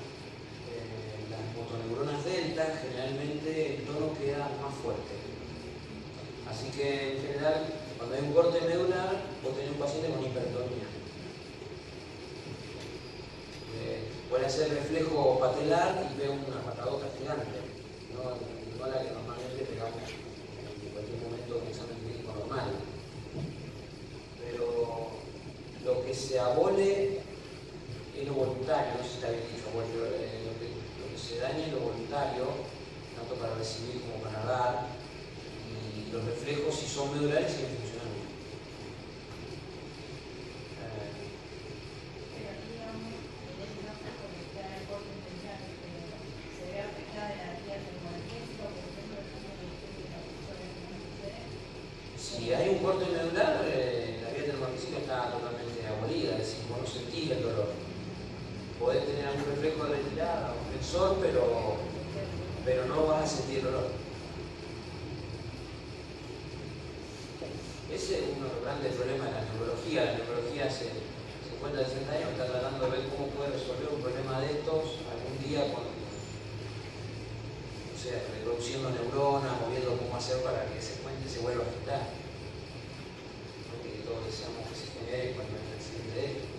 [0.71, 5.25] eh, las motoneuronas delta, generalmente el tono queda más fuerte.
[6.49, 7.67] Así que en general,
[7.99, 10.89] cuando hay un corte medular, vos tenés un paciente con hipertonía.
[13.75, 17.59] Eh, puede hacer reflejo patelar y ve una patadota gigante,
[18.15, 18.39] no,
[18.79, 22.71] no la que normalmente pegamos en cualquier momento de un examen clínico normal.
[24.39, 25.25] Pero
[25.85, 27.25] lo se abole
[28.17, 30.69] es lo voluntario, no sé si está bien dicho, eh, lo, que,
[31.19, 32.47] se daña es lo voluntario,
[33.17, 34.87] tanto para recibir como para dar,
[35.69, 38.15] y los reflejos, si son medulares, funcionando.
[52.17, 54.55] Si hay un corte medular, eh, la vía del
[55.03, 57.85] está totalmente abolida, es decir, vos no sentís el dolor
[58.85, 61.77] podés tener algún reflejo de retirada, un flexor, pero,
[62.65, 63.89] pero no vas a sentir dolor.
[67.89, 70.05] Ese es uno de los grandes problemas de la neurología.
[70.05, 70.91] La neurología hace
[71.49, 75.41] 50, 60 años está tratando de ver cómo puede resolver un problema de estos algún
[75.41, 81.41] día con, o sea, reproduciendo neuronas o viendo cómo hacer para que ese puente se
[81.41, 82.13] vuelva a afectar.
[83.73, 86.55] Porque todos deseamos que se genere cuando hay un accidente de esto.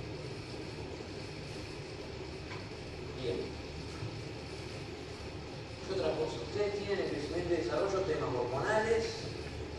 [5.86, 6.38] ¿Qué otra cosa?
[6.46, 9.06] Ustedes tienen en crecimiento y desarrollo temas hormonales,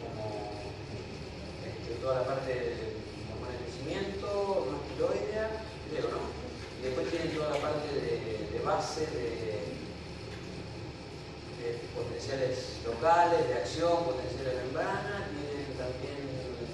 [0.02, 0.50] como
[1.62, 2.98] este, toda la parte de
[3.30, 6.26] hormonas de crecimiento, tiroidea, creo, ¿no?
[6.78, 9.62] Y después tienen toda la parte de, base, de,
[11.94, 16.18] potenciales locales, de acción, potenciales de membrana, tienen también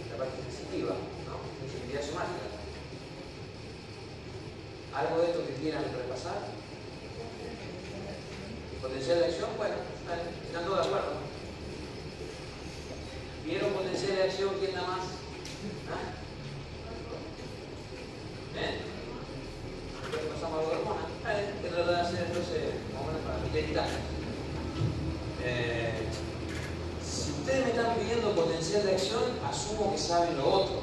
[0.09, 0.97] la parte sensitiva,
[1.29, 1.37] ¿no?
[1.61, 2.49] Sensibilidad somática.
[4.93, 6.53] ¿Algo de esto que quieran repasar?
[8.83, 9.77] Potencial de acción, bueno,
[10.45, 11.13] están todos de acuerdo.
[13.47, 15.05] ¿Vieron potencial de acción quién da más?
[18.55, 18.79] ¿Eh?
[20.33, 21.07] Pasamos a la hormona.
[21.63, 22.75] ¿Qué trata de hacer entonces?
[22.95, 23.89] Vamos a
[25.45, 25.95] eh,
[27.05, 30.83] Si ustedes me están pidiendo potencial de acción, asumo que saben lo otro.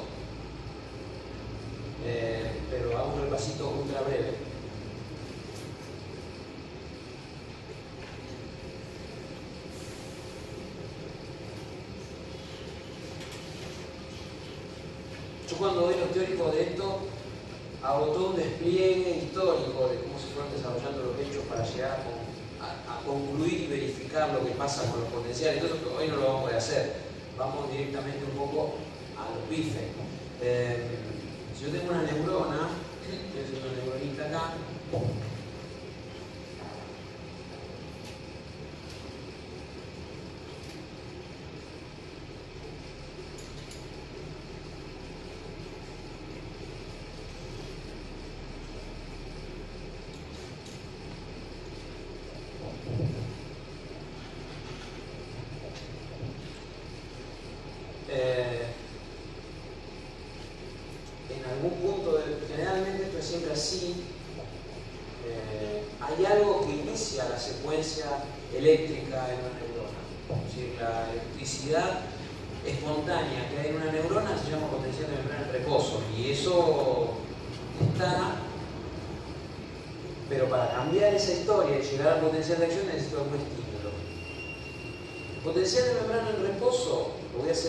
[2.04, 4.50] Eh, pero hago un repasito ultra breve.
[16.20, 16.98] Teóricos de esto,
[17.82, 21.98] hago todo un despliegue histórico de cómo se fueron desarrollando los hechos para llegar
[22.60, 25.62] a, concluir y verificar lo que pasa con los potenciales.
[25.62, 26.92] Entonces hoy no lo vamos a poder hacer.
[27.38, 28.74] Vamos directamente un poco
[29.16, 29.88] a los bifes.
[30.42, 30.84] Eh,
[31.56, 32.68] si yo tengo una neurona,
[33.08, 34.52] estoy una neuronita acá,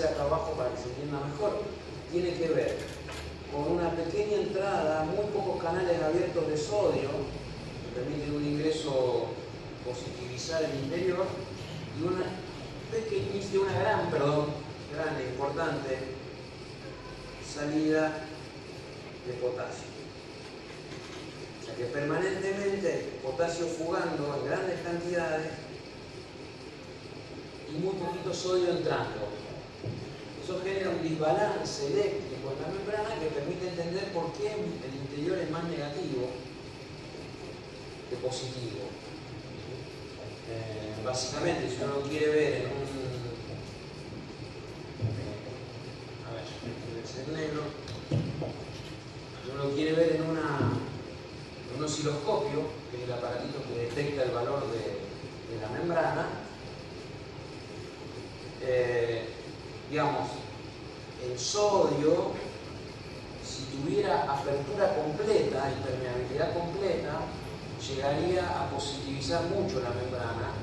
[0.08, 1.62] acá abajo para que se entienda mejor,
[2.12, 2.78] tiene que ver
[3.52, 7.10] con una pequeña entrada, muy pocos canales abiertos de sodio,
[7.84, 9.28] que permiten un ingreso
[9.86, 11.26] positivizar el interior,
[12.00, 12.24] y una
[12.92, 14.46] pequeñita, una gran, perdón,
[14.94, 15.98] grande, importante
[17.46, 18.26] salida
[19.28, 19.88] de potasio.
[21.62, 25.52] O sea que permanentemente potasio fugando en grandes cantidades
[27.70, 29.41] y muy poquito sodio entrando.
[30.52, 35.38] Eso genera un desbalance eléctrico en la membrana que permite entender por qué el interior
[35.38, 36.28] es más negativo
[38.10, 38.92] que positivo.
[40.52, 42.84] Eh, básicamente, si uno lo quiere ver en un.
[46.28, 46.44] A ver,
[47.08, 47.62] ser negro.
[48.10, 50.74] Si uno lo quiere ver en, una,
[51.78, 56.28] un osciloscopio, que es el aparatito que detecta el valor de, de la membrana,
[58.64, 59.30] eh,
[59.90, 60.41] digamos,
[61.24, 62.32] el sodio,
[63.44, 65.82] si tuviera apertura completa y
[66.54, 67.22] completa,
[67.82, 70.54] llegaría a positivizar mucho la membrana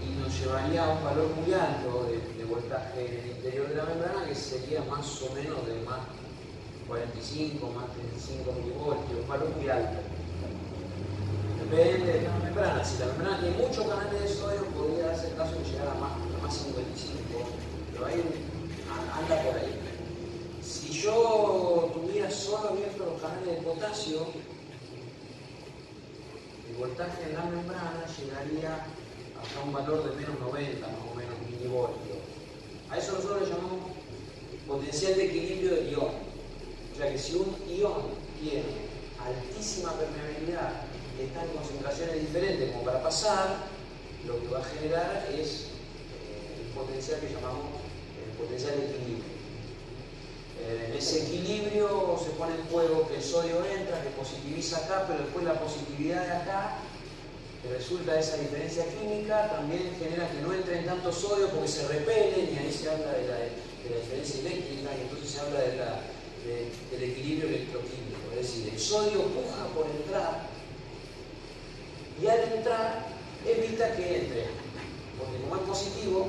[0.00, 3.84] y nos llevaría a un valor muy alto de, voltaje en el interior de la
[3.84, 6.00] membrana que sería más o menos de más
[6.86, 10.00] 45, más 35 milivoltios, un valor muy alto.
[11.64, 12.84] Depende de la membrana.
[12.84, 15.94] Si la membrana tiene muchos canales de sodio, podría darse el caso de llegar a
[15.94, 17.48] más, a más 55,
[17.92, 18.20] pero ahí
[18.92, 19.78] anda por ahí.
[20.62, 24.26] Si yo tuviera solo abiertos los canales de potasio,
[26.68, 28.86] el voltaje en la membrana llegaría
[29.42, 32.18] hasta un valor de menos 90, más o menos, milivoltios.
[32.90, 33.92] A eso nosotros le llamamos
[34.66, 36.14] potencial de equilibrio del ion.
[36.92, 40.84] O sea que si un ion tiene altísima permeabilidad
[41.18, 43.56] y está en concentraciones diferentes como para pasar,
[44.26, 45.66] lo que va a generar es
[46.22, 47.81] eh, el potencial que llamamos
[48.42, 49.32] el potencial de equilibrio.
[50.62, 55.04] Eh, en ese equilibrio se pone en juego que el sodio entra, que positiviza acá,
[55.06, 56.78] pero después la positividad de acá,
[57.62, 61.68] que resulta de esa diferencia química, también genera que no entre en tanto sodio porque
[61.68, 63.36] se repelen y ahí se habla de la,
[63.82, 68.30] diferencia eléctrica y entonces se habla del equilibrio electroquímico.
[68.38, 70.48] Es decir, el sodio puja por entrar
[72.20, 73.06] y al entrar
[73.44, 74.46] evita que entre,
[75.18, 76.28] porque como es positivo,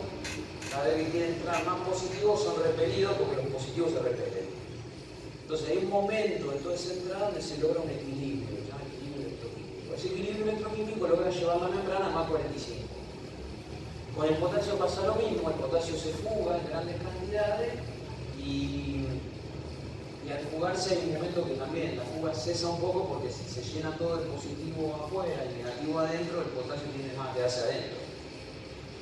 [0.74, 4.50] cada vez que quieren entrar más positivos son repelidos porque los positivos se repelen.
[5.44, 9.28] Entonces hay un momento en toda esa entrada donde se logra un equilibrio, llama equilibrio
[9.28, 9.94] electroquímico.
[9.94, 12.82] Ese equilibrio electroquímico logra llevar la membrana a más 45.
[14.18, 17.74] Con el potasio pasa lo mismo, el potasio se fuga en grandes cantidades
[18.40, 19.06] y,
[20.32, 23.62] al fugarse hay un momento que también la fuga cesa un poco porque si se
[23.62, 27.60] llena todo el positivo afuera y el negativo adentro, el potasio tiene más que quedarse
[27.60, 28.03] adentro.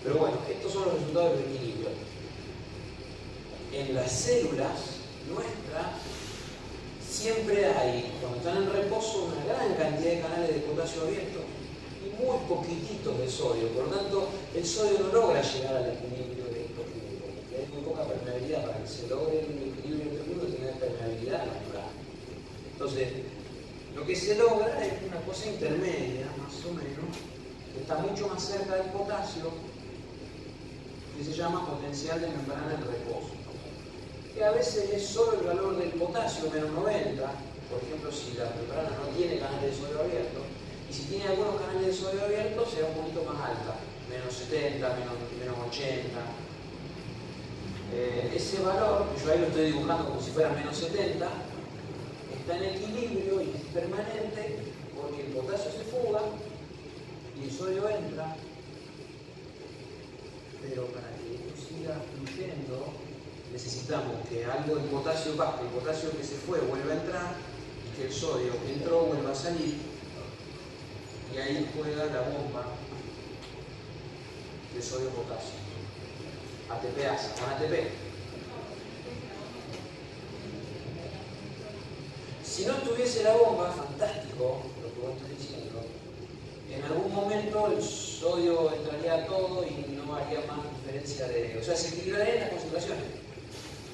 [0.03, 1.89] Pero bueno, estos son los resultados del equilibrio.
[3.73, 4.99] En las células
[5.29, 6.01] nuestras
[7.07, 11.43] siempre hay, cuando están en reposo, una gran cantidad de canales de potasio abiertos
[12.01, 13.67] y muy poquititos de sodio.
[13.69, 18.07] Por lo tanto, el sodio no logra llegar al equilibrio electroquímico, porque hay muy poca
[18.07, 18.65] permeabilidad.
[18.65, 21.91] Para que se logre el equilibrio electroquímico tiene que permeabilidad natural.
[22.73, 23.07] Entonces,
[23.95, 27.13] lo que se logra es una cosa intermedia, más o menos,
[27.75, 29.51] que está mucho más cerca del potasio,
[31.21, 33.29] que se llama potencial de membrana en reposo.
[34.33, 37.21] Que a veces es solo el valor del potasio, menos 90,
[37.69, 40.41] por ejemplo, si la membrana no tiene canales de sodio abierto,
[40.89, 43.77] y si tiene algunos canales de sodio abierto, será un poquito más alta,
[44.09, 46.19] menos 70, menos, 80.
[47.93, 51.27] Eh, ese valor, yo ahí lo estoy dibujando como si fuera menos 70,
[52.33, 54.57] está en equilibrio y es permanente
[54.97, 56.21] porque el potasio se fuga
[57.37, 58.35] y el sodio entra
[60.61, 62.93] pero para que esto siga fluyendo
[63.51, 67.35] necesitamos que algo del potasio baje, el potasio que se fue vuelva a entrar
[67.87, 69.91] y que el sodio que entró vuelva a salir
[71.33, 72.65] y ahí juega la bomba
[74.73, 75.59] de sodio-potasio.
[76.69, 77.89] ATPasa, con ATP.
[82.43, 85.83] Si no estuviese la bomba, fantástico lo que vos estás diciendo,
[86.73, 91.57] en algún momento el sodio entraría a todo y no haría más diferencia de...
[91.59, 93.03] O sea, se equilibrarían las concentraciones.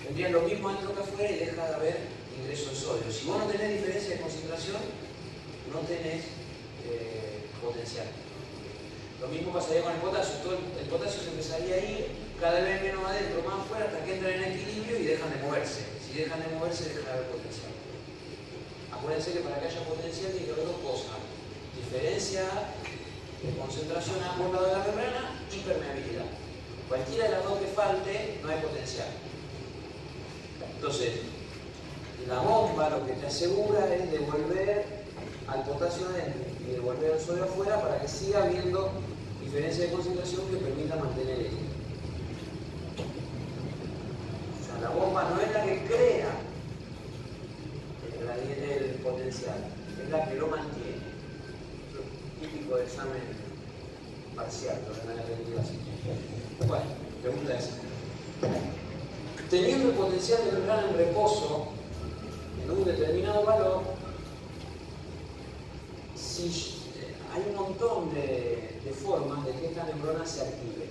[0.04, 1.98] Tendrían lo mismo dentro que afuera y deja de haber
[2.40, 3.12] ingreso de sodio.
[3.12, 4.78] Si vos no tenés diferencia de concentración,
[5.74, 6.24] no tenés
[6.86, 8.06] eh, potencial.
[9.22, 10.36] Lo mismo pasaría con el potasio.
[10.46, 12.08] Todo el, potasio se empezaría a ir
[12.40, 15.82] cada vez menos adentro, más afuera, hasta que entran en equilibrio y dejan de moverse.
[16.06, 17.74] Si dejan de moverse, deja de haber potencial.
[18.94, 21.27] Acuérdense que para que haya potencial tiene que haber dos cosas
[21.90, 22.44] diferencia
[23.42, 26.26] de concentración a ambos lados de la membrana y permeabilidad.
[26.90, 29.08] Cualquiera de las dos que falte, no hay potencial.
[30.76, 31.14] Entonces,
[32.28, 34.86] la bomba lo que te asegura es devolver
[35.48, 38.92] al potasio adentro y devolver al sodio afuera para que siga habiendo
[39.42, 41.48] diferencia de concentración que permita mantener el
[44.52, 46.32] O sea, la bomba no es la que crea
[48.04, 49.58] el, el potencial,
[50.04, 50.87] es la que lo mantiene.
[52.42, 53.24] Es típico de examen
[54.36, 55.80] parcial, lo van a aprendido así.
[56.68, 56.86] Bueno,
[57.22, 57.72] pregunta esa.
[59.50, 61.68] Teniendo el potencial de membrana en reposo
[62.64, 63.82] en un determinado valor,
[66.16, 66.48] si
[67.00, 70.90] eh, hay un montón de, formas de que esta neurona se active.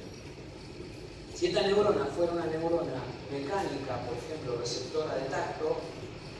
[1.34, 5.76] Si esta neurona fuera una neurona mecánica, por ejemplo, receptora de tacto,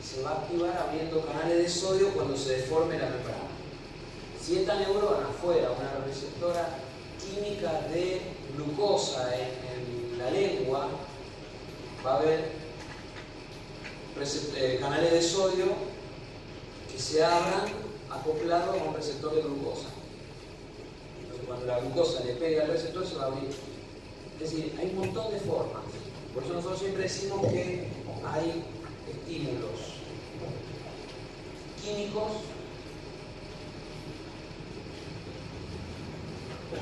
[0.02, 3.45] se va a activar abriendo canales de sodio cuando se deforme la membrana.
[4.46, 6.78] Si esta neurona fuera una receptora
[7.18, 8.20] química de
[8.54, 10.88] glucosa en, la lengua,
[12.06, 12.52] va a haber
[14.54, 15.64] eh, canales de sodio
[16.92, 17.64] que se abran
[18.08, 19.88] acoplados a un receptor de glucosa.
[21.20, 23.50] Entonces, cuando la glucosa le pega al receptor, se va a abrir.
[23.50, 25.82] Es decir, hay un montón de formas.
[26.32, 27.88] Por eso nosotros siempre decimos que
[28.24, 28.64] hay
[29.10, 29.80] estímulos
[31.82, 32.30] químicos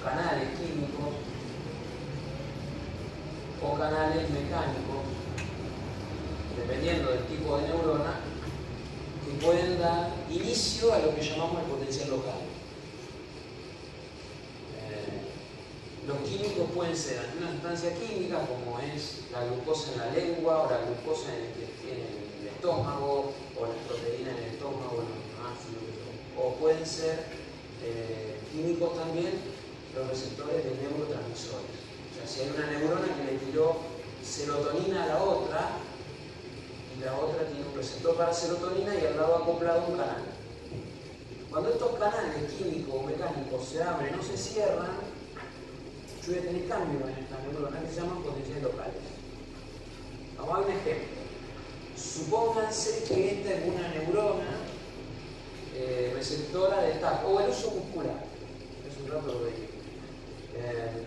[0.00, 1.14] canales químicos
[3.62, 5.04] o canales mecánicos,
[6.56, 8.20] dependiendo del tipo de neurona,
[9.24, 12.40] que pueden dar inicio a lo que llamamos el potencial local.
[14.76, 20.62] Eh, los químicos pueden ser una sustancia química como es la glucosa en la lengua
[20.62, 21.74] o la glucosa en el,
[22.54, 25.04] estómago o las proteínas en el estómago,
[26.36, 27.24] o pueden ser
[27.82, 29.32] eh, químicos también
[29.94, 31.74] los receptores de neurotransmisores.
[32.10, 33.76] O sea, si hay una neurona que le tiró
[34.22, 35.70] serotonina a la otra,
[36.96, 40.22] y la otra tiene un receptor para serotonina y al lado acoplado un canal.
[41.50, 44.90] Cuando estos canales químicos o mecánicos se abren o se cierran,
[46.22, 48.94] yo voy a tener cambios en esta neurona que se llaman potenciales locales.
[50.38, 51.24] Vamos a un ejemplo.
[51.96, 54.56] Supónganse que esta es una neurona
[55.74, 58.24] eh, receptora de TAC o el uso muscular.
[58.88, 59.73] Es un rato lo veía.
[60.56, 61.06] Eh,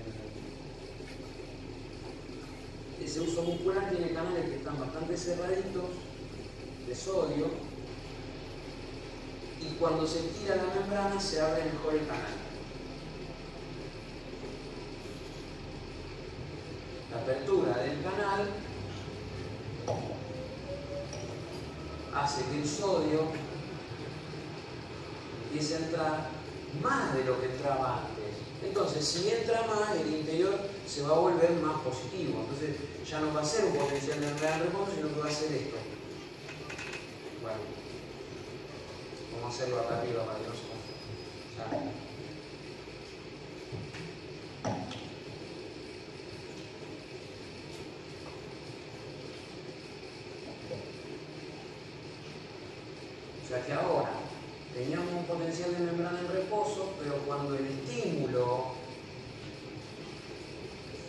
[3.03, 5.85] ese uso muscular tiene canales que están bastante cerraditos
[6.87, 7.47] de sodio
[9.61, 12.47] y cuando se tira la membrana se abre mejor el canal.
[17.11, 18.49] La apertura del canal
[22.13, 23.21] hace que el sodio
[25.45, 26.29] empiece a entrar
[26.81, 28.16] más de lo que entraba antes.
[28.63, 32.41] Entonces, si entra más, el interior se va a volver más positivo.
[32.41, 32.75] Entonces,
[33.07, 35.51] ya no va a ser un potencial de gran reposo, sino que va a ser
[35.51, 35.77] esto.
[37.41, 37.59] Bueno,
[39.33, 40.57] vamos a hacerlo acá arriba para que no.
[53.43, 54.09] O sea que ahora
[54.73, 58.73] teníamos un potencial de membrana en reposo, pero cuando el estímulo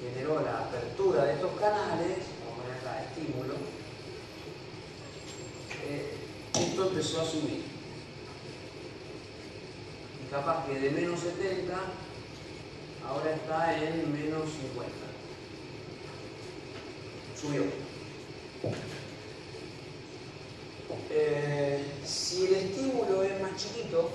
[0.00, 3.54] generó la apertura de estos canales, vamos a poner acá estímulo,
[5.84, 6.14] eh,
[6.54, 6.90] esto
[7.20, 7.64] a subir.
[10.22, 11.74] Y capaz que de menos 70
[13.08, 14.92] ahora está en menos 50.
[17.40, 17.62] Subió.
[21.10, 24.10] Eh, si el estímulo es más chiquito,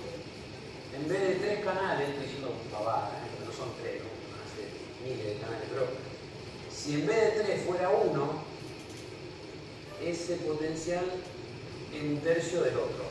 [0.95, 3.45] en vez de tres canales, estoy diciendo pavada, ¿eh?
[3.45, 4.10] no son tres, ¿no?
[4.54, 4.70] ser
[5.04, 5.88] miles de canales, pero
[6.72, 8.43] si en vez de tres fuera uno,
[10.01, 11.06] ese potencial
[11.94, 13.06] en un tercio del otro.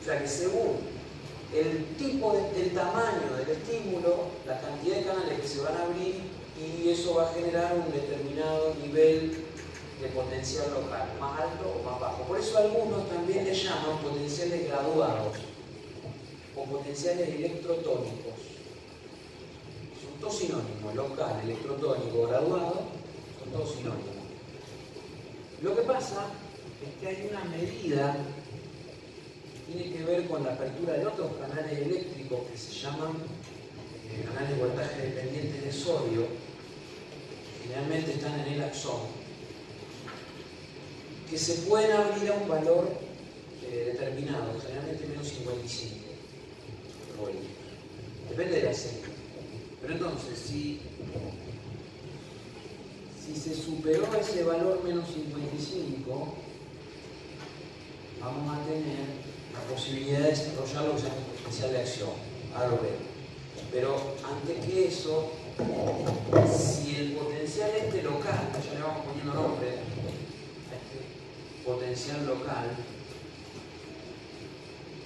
[0.00, 0.78] O sea que según
[1.54, 5.82] el tipo, de, el tamaño del estímulo, la cantidad de canales que se van a
[5.84, 6.16] abrir
[6.58, 9.44] y eso va a generar un determinado nivel
[10.00, 12.22] de potencial local, más alto o más bajo.
[12.24, 15.36] Por eso algunos también le llaman potenciales graduados
[16.56, 18.34] o potenciales electrotónicos.
[20.02, 22.82] Son todos sinónimos, local, electrotónico, graduado,
[23.40, 24.14] son todos sinónimos.
[25.62, 26.26] Lo que pasa
[27.00, 28.16] que hay una medida
[29.66, 33.12] que tiene que ver con la apertura de otros canales eléctricos que se llaman
[34.10, 36.26] eh, canales de voltaje dependientes de sodio,
[37.62, 39.00] generalmente están en el axón
[41.30, 42.90] que se pueden abrir a un valor
[43.62, 46.04] eh, determinado, generalmente menos 55
[48.28, 49.00] Depende de la serie.
[49.80, 50.80] Pero entonces, si,
[53.24, 56.34] si se superó ese valor menos 55,
[58.24, 59.04] vamos a tener
[59.52, 62.10] la posibilidad de desarrollar lo que se llama potencial de acción.
[63.70, 65.32] Pero antes que eso,
[66.48, 72.70] si el potencial este local, ya le vamos poniendo nombre, este potencial local,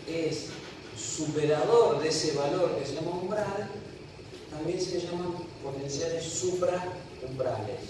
[0.06, 0.48] es
[0.96, 3.70] superador de ese valor que se llama umbral,
[4.50, 7.80] también se llaman potenciales supraumbrales.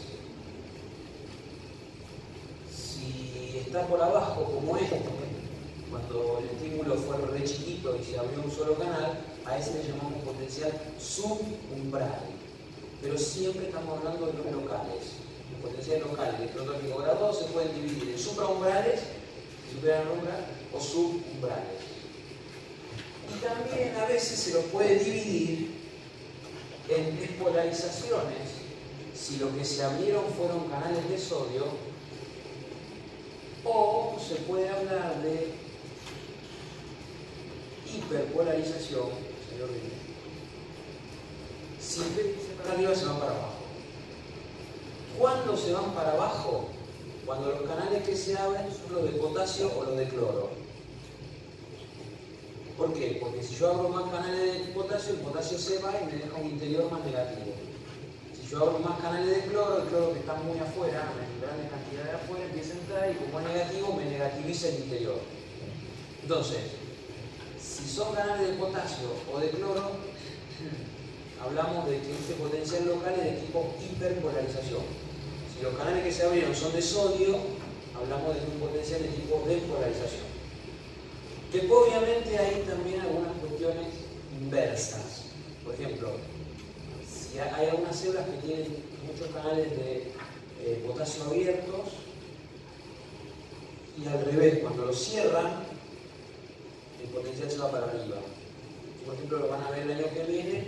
[2.73, 5.01] Si está por abajo como este,
[5.91, 9.89] cuando el estímulo fue re chiquito y se abrió un solo canal, a ese le
[9.89, 12.21] llamamos potencial subumbral.
[13.01, 15.19] Pero siempre estamos hablando de los locales.
[15.53, 19.01] Los potenciales locales de prototipos grado se pueden dividir en supraumbrales,
[19.75, 21.89] umbral, o subumbrales.
[23.35, 25.79] Y también a veces se los puede dividir
[26.89, 28.59] en despolarizaciones.
[29.15, 31.67] Si lo que se abrieron fueron canales de sodio,
[33.65, 35.68] o se puede hablar de
[37.95, 39.09] hiperpolarización,
[39.49, 39.69] señor
[41.81, 43.55] Si se para arriba, se van para abajo.
[45.19, 46.69] ¿Cuándo se van para abajo?
[47.27, 50.51] Cuando los canales que se abren son los de potasio o los de cloro.
[52.77, 53.19] ¿Por qué?
[53.21, 56.37] Porque si yo abro más canales de potasio, el potasio se va y me deja
[56.37, 57.53] un interior más negativo.
[58.33, 61.71] Si yo abro más canales de cloro, el cloro que está muy afuera, en grandes
[61.71, 65.19] cantidades de afuera, empieza a entrar y como es negativo, me negativiza el interior.
[66.23, 66.78] Entonces,
[67.79, 69.93] si son canales de potasio o de cloro,
[71.45, 74.83] hablamos de que este potencial local es de tipo hiperpolarización.
[75.55, 77.39] Si los canales que se abrieron son de sodio,
[77.95, 80.27] hablamos de un potencial de tipo despolarización.
[81.53, 83.87] Después obviamente hay también algunas cuestiones
[84.41, 85.23] inversas.
[85.65, 86.13] Por ejemplo,
[87.07, 88.77] si hay algunas células que tienen
[89.07, 90.13] muchos canales de
[90.61, 91.89] eh, potasio abiertos
[93.97, 95.68] y al revés, cuando los cierran,
[97.03, 98.17] el potencial se va para arriba.
[99.05, 100.59] Por ejemplo, lo van a ver el año que viene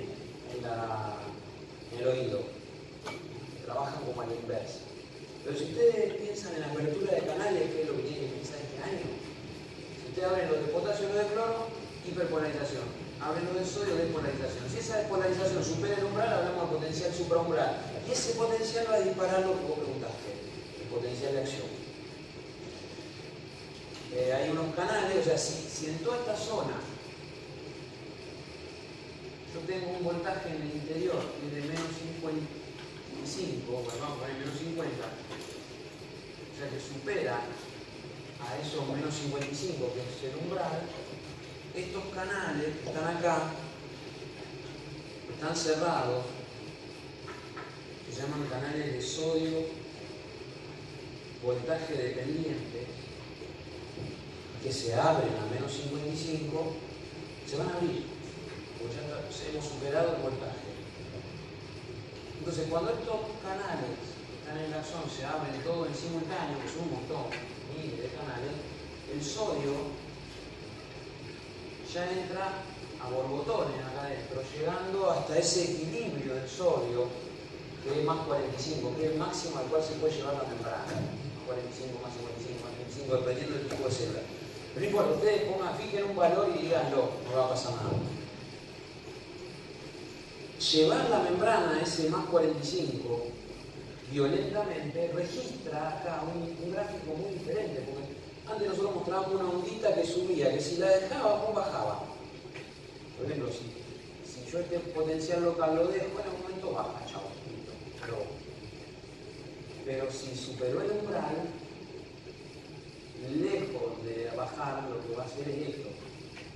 [0.55, 2.41] en, el oído.
[3.64, 4.81] Trabajan como a la inversa.
[5.45, 8.37] Pero si ustedes piensan en la apertura de canales, ¿qué es lo que tienen que
[8.37, 9.07] pensar este año?
[10.01, 11.66] Si ustedes abren lo de potasio y lo de cloro,
[12.07, 12.87] hiperpolarización.
[13.20, 14.64] Abren lo de sodio, despolarización.
[14.70, 17.76] Si esa despolarización supera el umbral, hablamos de potencial supraumbral.
[18.09, 20.31] Y ese potencial va a disparar lo que vos preguntaste,
[20.81, 21.80] el potencial de acción.
[24.12, 26.74] Eh, hay unos canales, o sea, si, en toda esta zona
[29.54, 31.86] yo tengo un voltaje en el interior que es de menos
[32.18, 37.38] 55, vamos a poner menos 50, o sea que supera
[38.40, 40.82] a esos menos 55 que es el umbral,
[41.74, 43.52] estos canales que están acá,
[45.32, 46.24] están cerrados,
[48.11, 49.66] se llaman canales de sodio
[51.42, 52.86] voltaje dependiente,
[54.62, 56.72] que se abren a menos 55,
[57.48, 58.04] se van a abrir,
[58.78, 60.68] porque ya hemos superado el voltaje.
[62.38, 66.68] Entonces, cuando estos canales que están en la zona se abren todos en simultáneo, que
[66.68, 67.32] son un montón,
[67.72, 68.52] miles de canales,
[69.12, 69.96] el sodio
[71.92, 72.64] ya entra
[73.00, 77.08] a borbotones acá adentro, llegando hasta ese equilibrio del sodio,
[77.82, 80.84] que es más 45, que es el máximo al cual se puede llevar la membrana.
[80.84, 84.20] Más 45, más 55, más 25, dependiendo del tipo de célula.
[84.75, 87.91] Pero ustedes pongan, fijen un valor y díganlo, no va a pasar nada.
[90.73, 93.27] Llevar la membrana a ese más 45
[94.12, 98.14] violentamente registra acá un, gráfico muy diferente, porque
[98.51, 102.05] antes nosotros mostrábamos una ondita que subía, que si la dejábamos bajaba.
[103.16, 103.73] Por ejemplo, si,
[104.31, 107.23] si yo este potencial local lo dejo, en un momento baja, chao,
[109.85, 111.49] pero si superó el umbral,
[113.29, 115.89] lejos de bajar, lo que va a hacer es esto.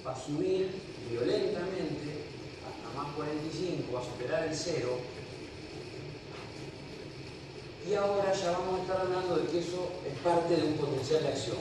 [0.07, 0.71] Va a subir
[1.11, 2.25] violentamente
[2.65, 4.99] hasta más 45, va a superar el cero.
[7.89, 11.23] Y ahora ya vamos a estar hablando de que eso es parte de un potencial
[11.23, 11.59] de acción.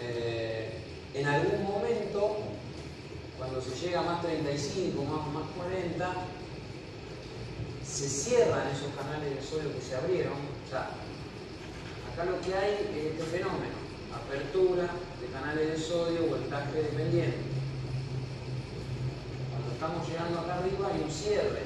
[0.00, 0.80] Eh,
[1.12, 2.38] en algún momento,
[3.36, 6.14] cuando se llega a más 35, más, más 40,
[7.84, 10.38] se cierran esos canales de sodio que se abrieron.
[12.20, 13.80] Acá lo que hay es este fenómeno,
[14.12, 14.92] apertura
[15.24, 17.40] de canales de sodio, voltaje dependiente.
[19.48, 21.64] Cuando estamos llegando acá arriba hay un cierre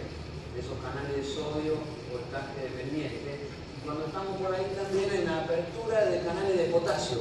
[0.55, 1.75] de esos canales de sodio,
[2.07, 3.51] voltaje dependiente.
[3.83, 7.19] Cuando estamos por ahí también hay una apertura de canales de potasio,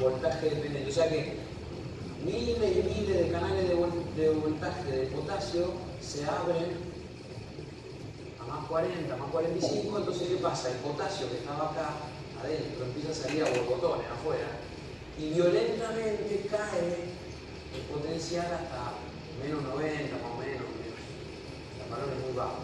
[0.00, 0.90] voltaje dependiente.
[0.90, 1.38] O sea que
[2.26, 3.74] miles y miles de canales de,
[4.34, 5.70] voltaje de potasio
[6.02, 6.66] se abren
[8.42, 10.70] a más 40, más 45, entonces ¿qué pasa?
[10.70, 14.48] El potasio que estaba acá adentro, empieza a salir a borbotones afuera,
[15.18, 17.10] y violentamente cae
[17.74, 18.94] el potencial hasta
[19.42, 20.64] menos 90 más o menos,
[21.84, 22.58] el valor es muy bajo.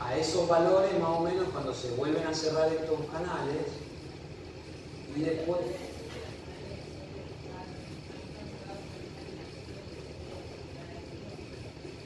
[0.00, 3.66] A esos valores más o menos cuando se vuelven a cerrar estos canales
[5.14, 5.58] y después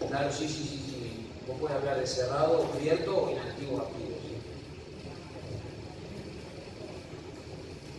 [0.08, 1.26] Claro, sí, sí, sí, sí.
[1.48, 4.03] Vos puedes hablar de cerrado, abierto o inactivo activo.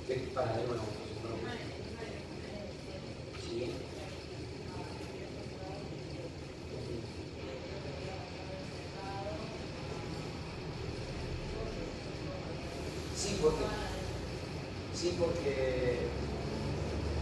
[0.07, 0.31] ¿Sí?
[0.33, 0.83] Para, de nuevo.
[3.41, 3.71] Sí.
[13.15, 13.65] Sí, porque,
[14.93, 15.99] sí, porque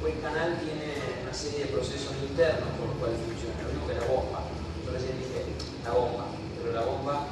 [0.05, 3.93] el canal tiene una serie de procesos internos por los cuales funciona, lo mismo que
[3.93, 4.43] la bomba
[4.93, 5.41] recién dije
[5.83, 6.25] la bomba,
[6.61, 7.25] pero la bomba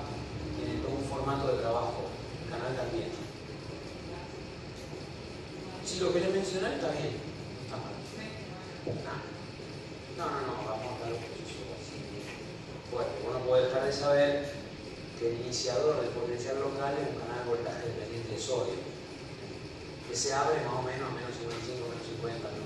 [0.57, 2.09] tiene todo un formato de trabajo,
[2.45, 3.09] el canal también.
[5.85, 7.13] Si lo querés mencionar, está bien.
[10.17, 11.61] No, no, no, vamos a dar un proceso.
[12.91, 14.53] Bueno, uno puede dejar de saber
[15.19, 18.73] que el iniciador del potencial local es un canal de voltaje dependiente de sodio,
[20.09, 22.65] que se abre más o menos a menos 55, menos 50, ¿no?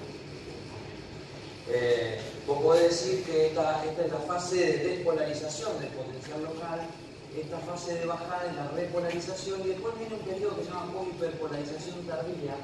[1.68, 6.88] Eh, vos podés decir que esta, esta es la fase de despolarización del potencial local,
[7.36, 11.04] esta fase de bajada es la repolarización y después viene un periodo que se llama
[11.04, 12.56] hiperpolarización tardía,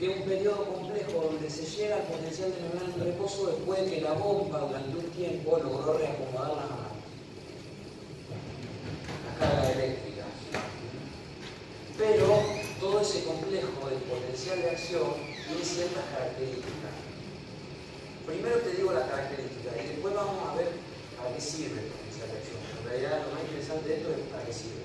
[0.00, 3.90] es un periodo complejo donde se llega al potencial de neurona en reposo después de
[3.90, 6.92] que la bomba durante un tiempo logró reacomodar la,
[9.38, 10.24] carga eléctrica.
[11.98, 12.42] Pero
[12.80, 15.14] todo ese complejo del potencial de acción
[15.46, 16.94] tiene ciertas características.
[18.26, 20.68] Primero te digo las características y después vamos a ver
[21.16, 22.58] para qué sirve el potencial de acción.
[22.58, 24.82] En realidad lo más interesante de esto es para qué sirve.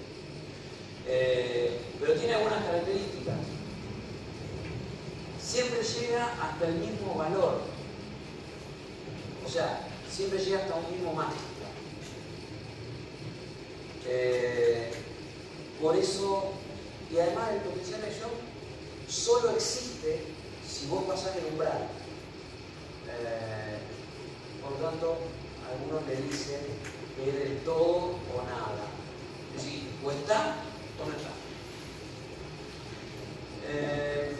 [1.07, 3.56] Eh, pero tiene algunas características.
[5.57, 7.61] Siempre llega hasta el mismo valor.
[9.43, 11.41] O sea, siempre llega hasta un mismo máximo.
[14.05, 14.91] Eh,
[15.81, 16.51] por eso,
[17.11, 18.29] y además el potencial de acción
[19.09, 20.25] solo existe
[20.63, 21.87] si vos pasás el umbral.
[23.09, 23.79] Eh,
[24.61, 25.17] por tanto,
[25.71, 26.61] algunos le dicen
[27.15, 28.85] que es del todo o nada.
[29.55, 30.57] Es decir, o está
[31.01, 31.31] o no está.
[33.69, 34.35] Eh,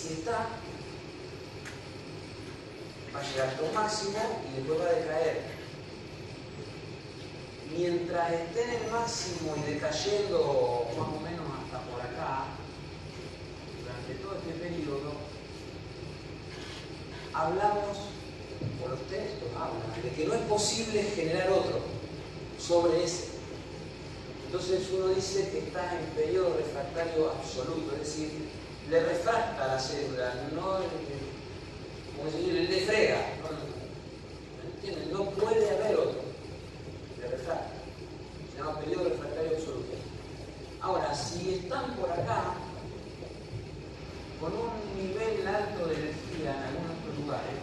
[0.00, 0.48] si está,
[3.14, 5.60] va a llegar hasta un máximo y después va a decaer.
[7.76, 12.46] Mientras esté en el máximo y decayendo más o menos hasta por acá,
[13.78, 15.12] durante todo este periodo,
[17.34, 17.96] hablamos,
[18.82, 21.80] o los textos hablan, de que no es posible generar otro
[22.58, 23.28] sobre ese.
[24.46, 28.59] Entonces uno dice que está en periodo refractario absoluto, es decir,
[28.90, 30.80] le refracta la célula, no,
[32.16, 33.18] como decir, le frega,
[35.12, 36.22] no, no puede haber otro,
[37.20, 37.70] le refracta.
[38.50, 39.94] Se llama periodo refractario absoluto.
[40.80, 42.54] Ahora, si están por acá,
[44.40, 47.60] con un nivel alto de energía en algunos lugares,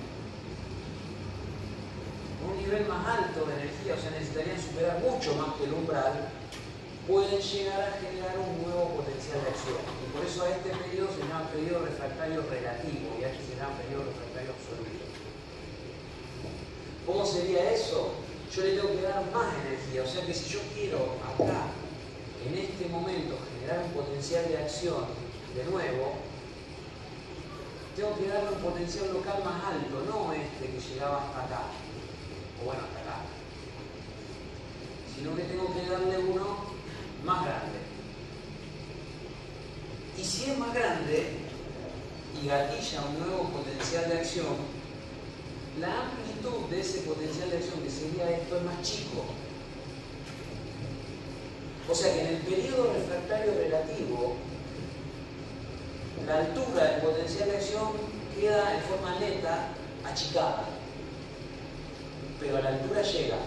[2.47, 6.29] un nivel más alto de energía, o sea, necesitarían superar mucho más que el umbral,
[7.05, 10.06] pueden llegar a generar un nuevo potencial de acción.
[10.17, 13.77] Por eso a este periodo se llama periodo refractario relativo y a este se llama
[13.77, 15.05] periodo refractario absoluto.
[17.05, 18.15] ¿Cómo sería eso?
[18.49, 21.69] Yo le tengo que dar más energía, o sea que si yo quiero acá,
[22.49, 25.05] en este momento, generar un potencial de acción
[25.53, 26.17] de nuevo,
[27.95, 31.61] tengo que darle un potencial local más alto, no este que llegaba hasta acá,
[32.59, 33.21] o bueno, hasta acá,
[35.13, 36.73] sino que tengo que darle uno
[37.23, 37.86] más grande.
[40.17, 41.27] Y si es más grande
[42.41, 44.55] y gatilla un nuevo potencial de acción,
[45.79, 49.25] la amplitud de ese potencial de acción, que sería esto, es más chico.
[51.89, 54.35] O sea que en el periodo refractario relativo,
[56.25, 57.91] la altura del potencial de acción
[58.35, 59.69] queda en forma neta
[60.03, 60.65] achicada,
[62.39, 63.37] pero a la altura llega.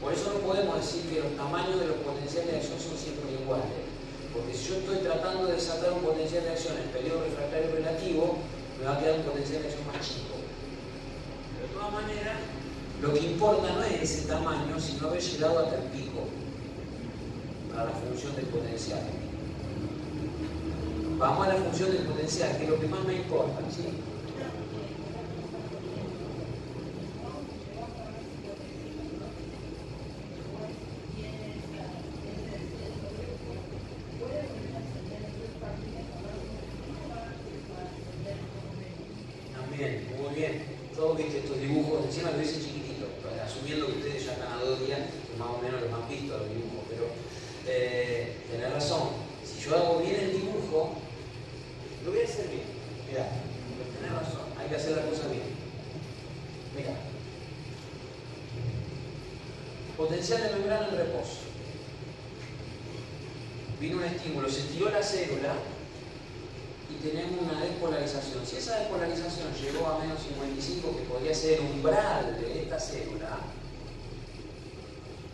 [0.00, 3.32] Por eso no podemos decir que los tamaños de los potenciales de acción son siempre
[3.32, 3.89] iguales,
[4.32, 8.38] porque si yo estoy tratando de desatar un potencial de acción en periodo refractario relativo,
[8.78, 10.34] me va a quedar un potencial de acción más chico.
[11.54, 12.38] Pero de todas maneras,
[13.02, 16.28] lo que importa no es ese tamaño, sino haber llegado hasta el pico
[17.72, 19.00] para la función del potencial.
[21.18, 23.60] Vamos a la función del potencial, que es lo que más me importa.
[23.74, 23.84] ¿sí?
[39.80, 40.62] bien, muy bien.
[40.94, 43.06] Todos viste estos dibujos, encima lo hice chiquitito,
[43.44, 46.36] asumiendo que ustedes ya están a dos días, que más o menos los han visto
[46.36, 47.06] los dibujos, pero
[47.68, 49.10] eh, tenés razón.
[49.46, 50.98] Si yo hago bien el dibujo,
[52.04, 52.64] lo voy a hacer bien.
[53.08, 53.28] Mirá,
[53.94, 55.54] tenés razón, hay que hacer la cosa bien.
[56.76, 56.96] Mirá.
[59.96, 61.46] Potencial de membrana en reposo.
[63.80, 65.54] Vino un estímulo, se estiró la célula
[66.90, 68.44] y tenemos una despolarización.
[68.44, 73.40] Si esa despolarización llegó a menos 55, que podría ser umbral de esta célula,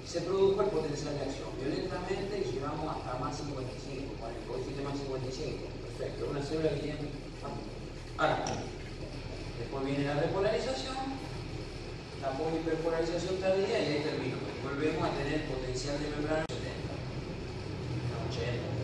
[0.09, 4.83] se produjo el potencial de acción violentamente y llegamos hasta más 55, con el coeficiente
[4.83, 5.69] más 55.
[5.85, 7.13] Perfecto, una célula que tiene...
[8.17, 8.45] Ahora,
[9.61, 10.97] después viene la repolarización,
[12.23, 14.37] la polihiperpolarización tardía y ahí termino.
[14.65, 16.89] Volvemos a tener potencial de membrana 70.
[18.33, 18.77] 80.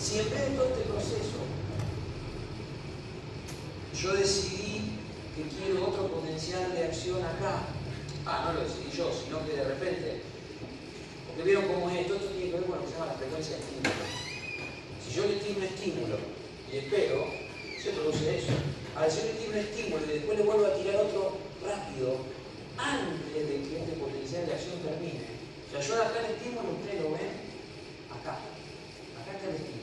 [0.00, 1.38] Si en de todo este proceso
[4.02, 4.96] yo decidí
[5.36, 7.68] que quiero otro potencial de acción acá,
[8.26, 10.22] ah, no lo decidí yo, sino que de repente,
[11.26, 13.18] porque vieron cómo es esto, esto tiene que ver con lo que se llama la
[13.20, 14.04] frecuencia de estímulo.
[15.04, 16.16] Si yo le tiro un estímulo
[16.72, 17.26] y espero,
[17.82, 18.52] se produce eso.
[18.96, 22.16] Ahora, si yo le tiro un estímulo y después le vuelvo a tirar otro rápido,
[22.78, 25.28] antes de que este potencial de acción termine.
[25.28, 27.32] O sea, yo acá el estímulo, ustedes lo ven,
[28.08, 28.40] acá.
[29.20, 29.80] Acá está el estímulo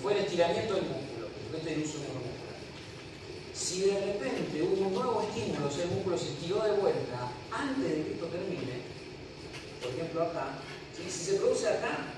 [0.00, 2.60] fue el estiramiento del músculo, este es el uso neuromuscular.
[3.52, 7.28] Si de repente hubo un nuevo estímulo, o sea, el músculo se estiró de vuelta
[7.52, 8.80] antes de que esto termine,
[9.82, 10.56] por ejemplo acá,
[10.96, 12.16] si se produce acá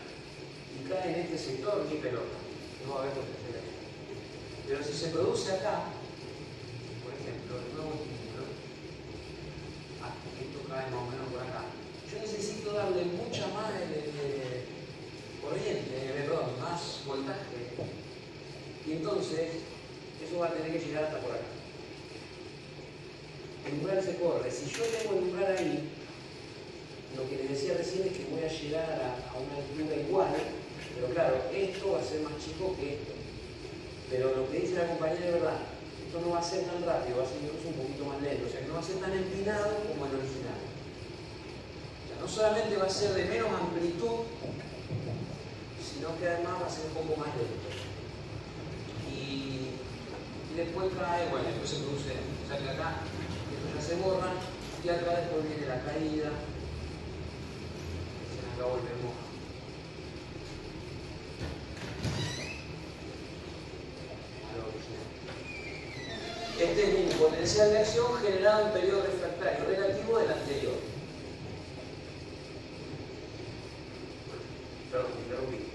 [0.79, 2.39] y cae en este sector, ni pelota,
[2.87, 3.67] no va a haber potencial
[4.67, 5.91] Pero si se produce acá,
[7.03, 8.47] por ejemplo, el nuevo estímulo,
[10.07, 11.67] ah, esto cae más o menos por acá,
[12.07, 14.63] yo necesito darle mucha más de
[15.43, 17.75] corriente, perdón, más voltaje.
[18.87, 19.51] Y entonces,
[20.23, 21.51] eso va a tener que llegar hasta por acá.
[23.67, 24.51] El umbral se corre.
[24.51, 25.91] Si yo tengo el umbral ahí,
[27.17, 30.35] lo que les decía recién es que voy a llegar a, una altura igual,
[30.95, 33.13] pero claro, esto va a ser más chico que esto.
[34.11, 35.59] Pero lo que dice la compañera es verdad,
[36.07, 38.47] esto no va a ser tan rápido, va a ser incluso un poquito más lento,
[38.47, 40.61] o sea que no va a ser tan empinado como el original.
[42.03, 44.27] O sea, no solamente va a ser de menos amplitud,
[46.03, 47.71] sino que además va a ser un poco más lento.
[49.15, 49.71] Y,
[50.57, 53.07] después cae, bueno, después se produce, o sea que acá
[53.55, 54.33] esto ya se borra,
[54.83, 56.31] y acá después viene la caída,
[58.27, 59.15] se acá volvemos
[66.59, 70.75] Este es un potencial de acción generado en periodo refractario relativo del anterior.
[74.93, 75.73] Perdón, interrumpí.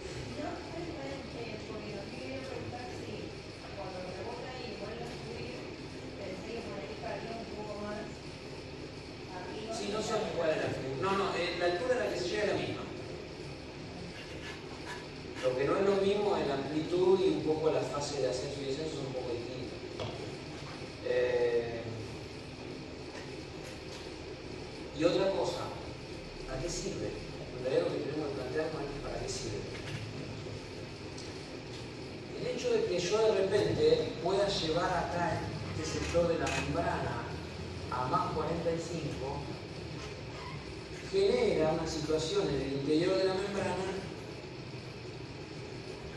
[42.07, 43.87] situación en el interior de la membrana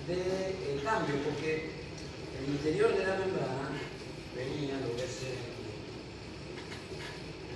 [0.06, 1.70] de eh, cambio, porque
[2.38, 3.70] en el interior de la membrana
[4.34, 5.20] venía lo que es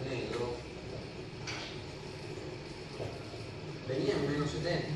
[0.08, 0.54] negro,
[3.88, 4.88] venía en menos 70.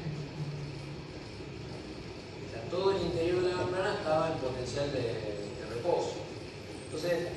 [2.46, 5.38] O sea, todo el interior de la membrana estaba en potencial de,
[5.74, 6.14] reposo.
[6.86, 7.28] Entonces,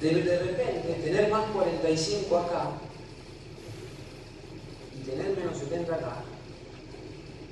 [0.00, 1.30] de, de repente, tener
[2.00, 2.70] más 45 acá
[5.04, 6.22] tener menos 70 acá,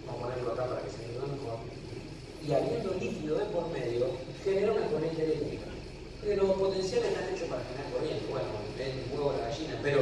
[0.06, 1.58] vamos a ponerlo acá para que se entienda mejor,
[2.46, 4.06] y habiendo líquido de por medio,
[4.44, 5.66] genera una corriente eléctrica.
[6.20, 8.48] Porque los potenciales están hechos para generar corriente, bueno,
[8.78, 10.00] es el huevo la gallina, pero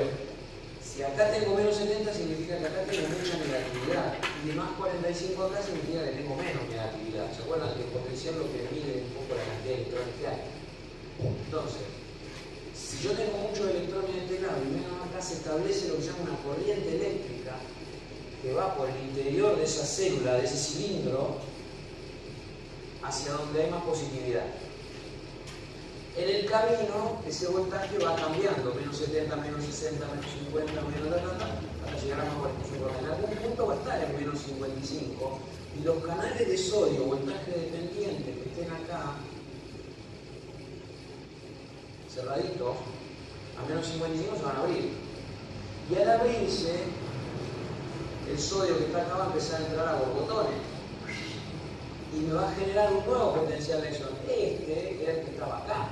[0.82, 5.42] si acá tengo menos 70 significa que acá tengo mucha negatividad, y de más 45
[5.44, 7.32] acá significa que tengo menos negatividad.
[7.32, 10.26] ¿Se acuerdan que el potencial lo que mide un poco la cantidad de electrones que
[10.28, 10.40] hay?
[11.16, 11.84] Entonces,
[12.76, 16.02] si yo tengo muchos electrones en este lado y menos acá se establece lo que
[16.02, 17.56] se llama una corriente eléctrica
[18.42, 21.36] que va por el interior de esa célula, de ese cilindro,
[23.02, 24.44] hacia donde hay más positividad.
[26.16, 31.16] En el camino, ese voltaje va cambiando, menos 70, menos 60, menos 50, menos la
[31.86, 32.90] hasta llegar a más 45.
[32.98, 35.38] En algún punto va a estar en menos 55
[35.78, 39.12] Y los canales de sodio, voltaje dependiente que estén acá,
[42.12, 42.76] cerraditos,
[43.58, 44.92] a menos 55 se van a abrir.
[45.90, 46.72] Y al abrirse,
[48.30, 50.58] el sodio que está acá va a empezar a entrar a borbotones.
[52.14, 54.08] Y me va a generar un nuevo potencial de acción.
[54.28, 55.88] Este era el que estaba acá.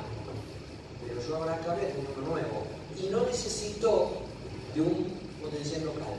[1.06, 2.66] Pero yo ahora acá tengo uno nuevo.
[2.98, 4.12] Y no necesito
[4.74, 5.12] de un
[5.42, 6.14] potencial local,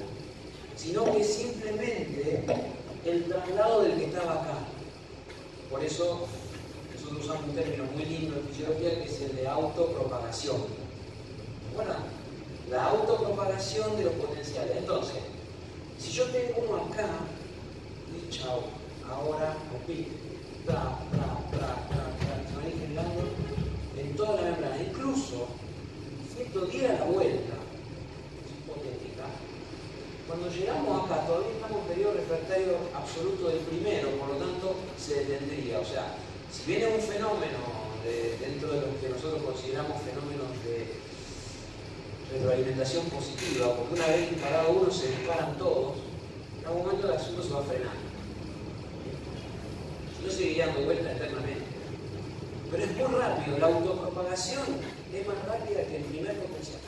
[0.75, 2.45] sino que simplemente
[3.05, 4.57] el traslado del que estaba acá.
[5.69, 6.27] Por eso
[6.93, 10.57] nosotros usamos un término muy lindo en fisiología que es el de autopropagación.
[11.75, 11.91] Bueno,
[12.69, 14.77] la autopropagación de los potenciales.
[14.77, 15.15] Entonces,
[15.99, 17.07] si yo tengo uno acá,
[18.11, 18.63] y chao,
[19.09, 19.55] ahora
[20.65, 23.22] tra, tra, tra, tra, tra, se van generando
[23.97, 24.81] en toda la membrana.
[24.81, 25.47] Incluso,
[26.34, 27.55] si esto diera la vuelta,
[28.49, 29.26] hipotética,
[30.27, 35.23] cuando llegamos acá, todavía estamos en periodo refractario absoluto del primero, por lo tanto se
[35.23, 35.80] detendría.
[35.80, 36.17] O sea,
[36.51, 37.85] si viene un fenómeno
[38.39, 40.85] dentro de lo que nosotros consideramos fenómenos de
[42.35, 45.95] retroalimentación positiva, porque una vez disparado uno se disparan todos,
[46.59, 47.95] en algún momento el asunto se va a frenar.
[50.23, 51.65] No seguiría dando vuelta eternamente.
[52.71, 54.65] Pero es muy rápido, la autopropagación
[55.13, 56.79] es más rápida que el primer potencial.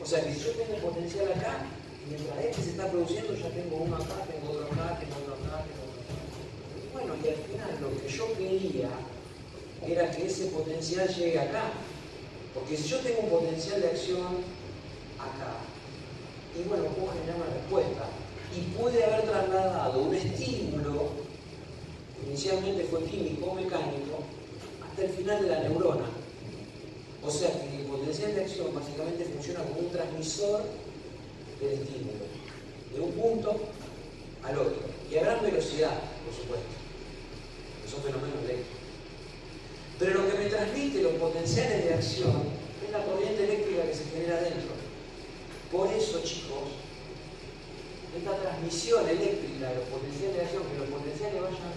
[0.00, 1.66] O sea que si yo tengo potencial acá,
[2.08, 5.64] mientras este se está produciendo, ya tengo uno acá, tengo otro acá, tengo otro acá,
[5.66, 6.24] tengo otro acá.
[6.92, 8.90] Bueno, y al final lo que yo quería
[9.82, 11.72] era que ese potencial llegue acá.
[12.56, 14.40] Porque si yo tengo un potencial de acción
[15.20, 15.60] acá,
[16.56, 18.08] y bueno, puedo generar una respuesta,
[18.56, 21.10] y pude haber trasladado un estímulo,
[22.26, 24.24] inicialmente fue químico o mecánico,
[24.88, 26.06] hasta el final de la neurona.
[27.22, 30.64] O sea que el potencial de acción básicamente funciona como un transmisor
[31.60, 32.24] del estímulo,
[32.94, 33.60] de un punto
[34.42, 34.80] al otro,
[35.10, 36.72] y a gran velocidad, por supuesto,
[37.84, 38.75] que son fenómenos eléctricos.
[39.98, 42.36] Pero lo que me transmite los potenciales de acción
[42.84, 44.76] es la corriente eléctrica que se genera dentro.
[45.72, 46.76] Por eso, chicos,
[48.16, 51.72] esta transmisión eléctrica de los potenciales de acción, que los potenciales vayan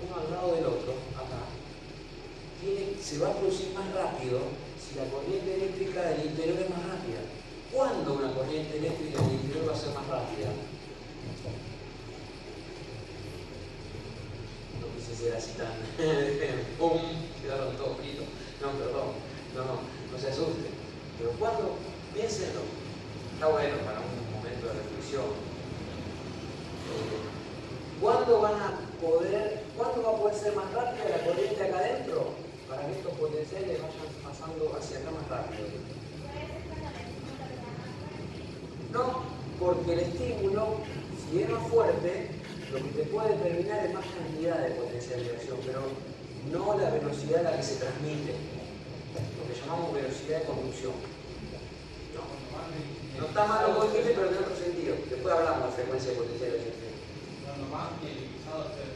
[0.00, 1.48] uno al lado del otro, acá,
[3.00, 4.40] se va a producir más rápido
[4.80, 7.20] si la corriente eléctrica del interior es más rápida.
[7.72, 10.48] ¿Cuándo una corriente eléctrica del interior va a ser más rápida?
[14.88, 15.68] No quise ser así tan...
[16.78, 17.00] ¡Pum!
[17.42, 18.24] Quedaron todos fritos.
[18.60, 19.12] No, perdón.
[19.54, 19.74] No, no,
[20.12, 20.72] no se asusten.
[21.18, 21.76] Pero cuando,
[22.14, 22.60] piénsenlo.
[23.34, 25.24] Está bueno para un momento de reflexión.
[26.88, 31.78] Eh, ¿Cuándo van a poder, cuándo va a poder ser más rápida la corriente acá
[31.78, 32.32] adentro?
[32.68, 35.68] Para que estos potenciales vayan pasando hacia acá más rápido.
[38.92, 39.22] No,
[39.60, 40.76] porque el estímulo,
[41.30, 42.37] si es más fuerte,
[42.72, 45.82] lo que te puede determinar es más cantidad de potencial de acción, pero
[46.52, 48.34] no la velocidad a la que se transmite,
[49.36, 50.92] lo que llamamos velocidad de conducción.
[53.18, 54.94] No, está mal lo que pero en otro sentido.
[55.10, 56.78] Después hablamos de frecuencia de potencial de acción.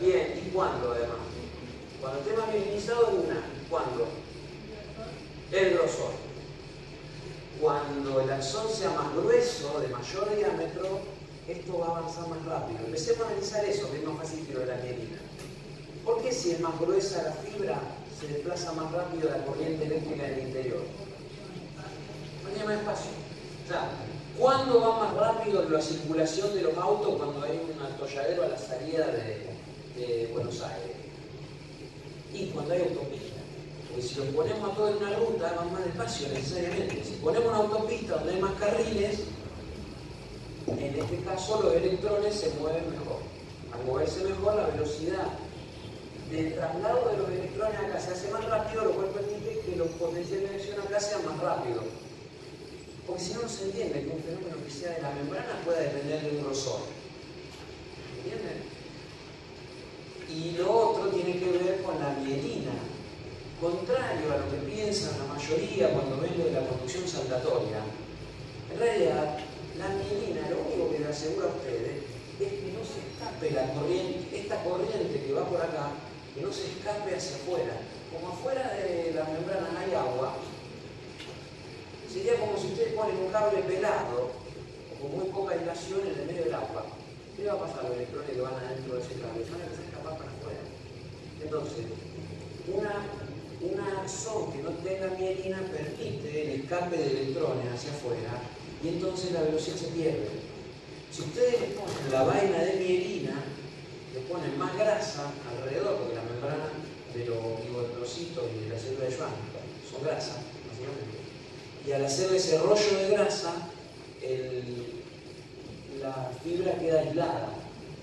[0.01, 1.19] Bien, ¿y cuándo además?
[2.01, 3.43] Cuando esté más minimizado, una.
[3.69, 4.09] ¿Cuándo?
[5.51, 6.13] El grosor.
[7.61, 11.01] Cuando el axón sea más grueso, de mayor diámetro,
[11.53, 12.81] esto va a avanzar más rápido.
[12.87, 15.19] Empecemos a analizar eso, que es más fácil que lo de la mielina.
[16.05, 17.81] ¿Por qué si es más gruesa la fibra,
[18.19, 20.83] se desplaza más rápido la corriente eléctrica en el interior?
[22.43, 23.11] No tiene más espacio.
[23.65, 23.91] O sea,
[24.39, 28.59] ¿cuándo va más rápido la circulación de los autos cuando hay un atolladero a la
[28.59, 30.97] salida de, Buenos Aires?
[32.33, 33.41] Y cuando hay autopista.
[33.89, 37.05] Porque si los ponemos a todos en una ruta, van más despacio necesariamente.
[37.05, 39.21] Si ponemos una autopista donde hay más carriles,
[40.67, 43.21] en este caso los electrones se mueven mejor.
[43.73, 45.27] Al moverse mejor, la velocidad
[46.31, 49.89] del traslado de los electrones acá se hace más rápido, lo cual permite que los
[49.91, 51.85] potenciales de acción acá sean más rápidos.
[53.07, 55.81] Porque si no, no se entiende que un fenómeno que sea de la membrana pueda
[55.81, 56.81] depender de un grosor.
[58.19, 58.63] ¿Entienden?
[60.31, 62.73] Y lo otro tiene que ver con la mielina.
[63.61, 67.79] Contrario a lo que piensan la mayoría cuando ven lo de la conducción saltatoria,
[68.73, 69.39] en realidad
[69.79, 72.05] la mielina lo único que le asegura a ustedes
[72.41, 75.91] es que no se escape la corriente, esta corriente que va por acá,
[76.35, 77.75] que no se escape hacia afuera.
[78.13, 80.37] Como afuera de la membrana hay agua,
[82.13, 84.31] sería como si ustedes ponen un cable pelado
[84.93, 86.85] o con muy poca aislación en el medio del agua.
[87.37, 89.45] ¿Qué va a pasar los electrones que van adentro de ese cable?
[89.49, 90.63] Van a empezar a escapar para afuera.
[91.43, 91.85] Entonces,
[92.69, 92.95] una,
[93.63, 99.33] una axón que no tenga mielina permite el escape de electrones hacia afuera y entonces
[99.33, 100.29] la velocidad se pierde.
[101.11, 103.45] Si ustedes le ponen la vaina de mielina,
[104.15, 106.71] le ponen más grasa alrededor, porque la membrana
[107.15, 109.33] de los oligotrocitos y de la célula de Schwann
[109.91, 111.21] son grasa, básicamente.
[111.87, 113.69] Y al hacer ese rollo de grasa,
[116.01, 117.55] la fibra queda aislada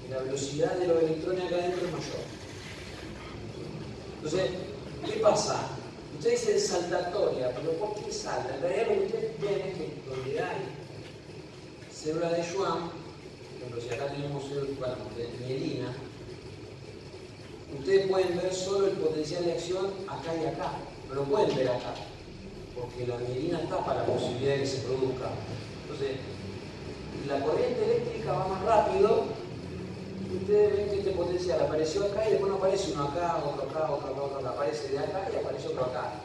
[0.07, 2.23] y la velocidad de los electrones acá adentro es mayor.
[4.18, 4.51] Entonces,
[5.06, 5.78] ¿qué pasa?
[6.20, 8.54] Usted dice saltatoria, pero ¿por qué salta?
[8.54, 10.58] En realidad lo que usted ven es que donde hay
[11.94, 14.44] célula de Schwann, por ejemplo, si acá tenemos
[14.78, 15.96] bueno, de mielina,
[17.80, 20.74] ustedes pueden ver solo el potencial de acción acá y acá,
[21.16, 21.94] no pueden ver acá,
[22.76, 25.30] porque la mielina tapa la posibilidad de que se produzca.
[25.84, 26.18] Entonces,
[27.30, 29.24] la corriente eléctrica va más rápido,
[30.38, 33.91] ustedes ven que este potencial apareció acá y después no aparece uno acá, otro acá,
[33.91, 36.22] otro acá, otro acá, aparece de acá y aparece otro acá.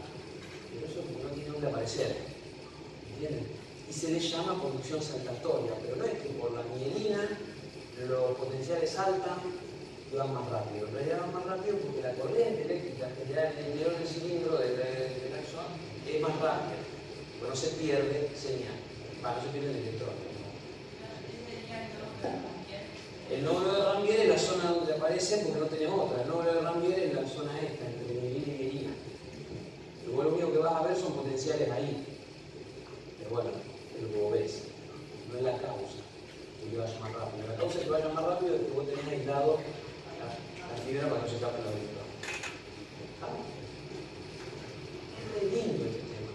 [0.72, 2.16] Pero eso no tiene dónde aparecer.
[3.12, 3.46] ¿Entienden?
[3.88, 7.38] Y se le llama conducción saltatoria, pero no es que por la mielina
[8.08, 9.38] los potenciales saltan
[10.12, 10.88] y van más rápido.
[10.88, 14.56] En realidad van más rápido porque la corriente eléctrica generada en el interior del cilindro
[14.58, 15.04] de la
[16.06, 16.76] es más rápida.
[17.38, 18.76] Pero no se pierde señal.
[19.22, 20.14] No se pierde el electrón.
[23.30, 26.22] El nódulo de Rambier es la zona donde aparece porque no tenemos otra.
[26.22, 28.90] El nódulo de Rambier es la zona esta, entre mielina y mielina.
[30.06, 32.04] Luego lo único que vas a ver son potenciales ahí.
[33.18, 33.50] Pero bueno,
[33.96, 34.62] es lo que ves.
[35.30, 36.04] No es la causa
[36.70, 37.46] que vaya más rápido.
[37.48, 39.58] La causa que vaya más rápido es que vos tenés aislado
[40.18, 42.04] la, la fibra para que no se escapen los electrones.
[45.36, 46.30] Es lindo este tema.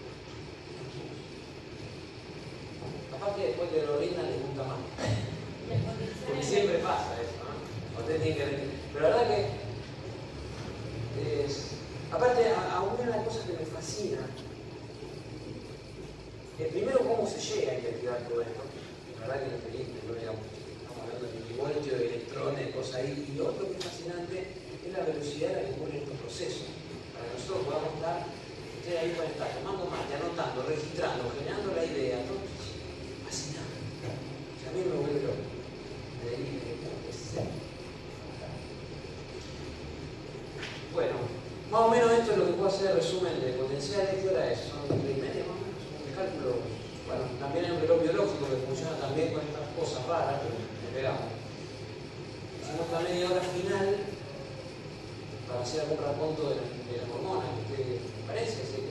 [3.10, 4.78] Capaz que después de la orina les gusta más.
[6.26, 8.06] Porque siempre pasa eso, ¿no?
[8.06, 8.14] Que
[8.92, 9.60] Pero la verdad que
[11.44, 11.78] es,
[12.10, 14.18] aparte, a, una de las cosas que me fascina
[16.58, 18.62] es primero cómo se llega a investigar todo esto.
[19.20, 23.30] La verdad que la experiencia, no digamos, estamos hablando de milivoltios, de electrones, cosas ahí.
[23.30, 24.36] Y lo otro que es fascinante
[24.84, 26.66] es la velocidad a la que ocurren estos procesos.
[27.14, 31.84] Para que nosotros podamos estar, ustedes ahí pueden estar tomando mate, anotando, registrando, generando la
[31.84, 32.42] idea, todo.
[33.24, 33.78] Fascinante.
[34.10, 35.49] A mí me vuelve loco.
[40.92, 41.14] Bueno,
[41.70, 44.20] más o menos esto es lo que puedo hacer resumen de potenciales.
[44.20, 44.58] ¿Qué hora es?
[44.58, 45.82] Son y media más o menos.
[46.18, 46.66] Cálculo.
[47.06, 50.50] Bueno, también hay un reloj biológico que funciona también con estas cosas raras que
[50.90, 51.30] esperamos.
[52.58, 53.86] Hicimos la media hora final
[55.46, 57.54] para hacer algún raconto de, de las hormonas.
[57.70, 58.62] ¿Qué parece?
[58.66, 58.89] ¿Están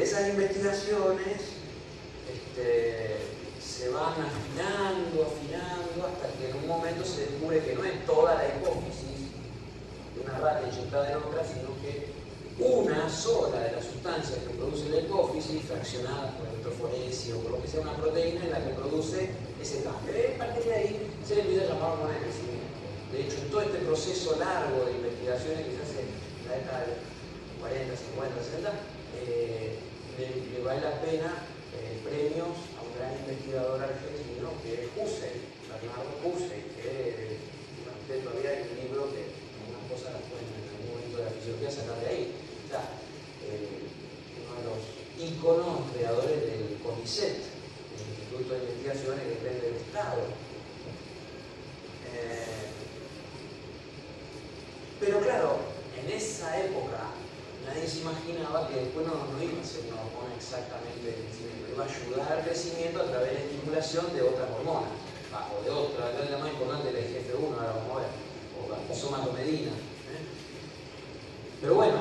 [0.00, 1.60] Esas investigaciones
[2.24, 3.16] este,
[3.60, 8.34] se van afinando, afinando, hasta que en un momento se descubre que no es toda
[8.36, 9.28] la hipófisis
[10.16, 12.08] de una rata inyectada en otra, sino que
[12.58, 17.62] una sola de las sustancias que produce la hipófisis, fraccionada por electroforesia o por lo
[17.62, 19.28] que sea una proteína, es la que produce
[19.60, 20.16] ese cambio.
[20.16, 22.72] Y a partir de ahí se le empieza a llamar hormona de crecimiento.
[23.12, 26.88] De hecho, en todo este proceso largo de investigaciones que se hace en la década
[26.88, 26.96] de
[27.60, 28.72] 40, 50, 60,
[30.20, 31.32] le, vale la pena
[31.72, 37.40] eh, premios a un gran investigador argentino que es Hussein, Bernardo Hussein, que
[38.04, 41.30] usted todavía hay un libro que algunas cosas las pueden en algún momento de la
[41.30, 42.22] fisiología sacar de ahí
[42.70, 43.88] eh,
[44.36, 44.80] uno de los
[45.16, 50.22] íconos creadores del CONICET, el Instituto de Investigaciones que depende del Estado.
[52.12, 52.66] Eh,
[55.00, 55.56] pero claro,
[55.96, 57.09] en esa época
[57.70, 61.84] nadie se imaginaba que después no, iba a ser una hormona exactamente de crecimiento, iba
[61.84, 64.90] a ayudar al crecimiento a través de la estimulación de otras hormonas,
[65.30, 68.02] o de otra, la más importante la IGF-1, ahora vamos
[68.58, 69.70] o la somatomedina.
[69.70, 70.22] ¿eh?
[71.60, 71.98] Pero bueno,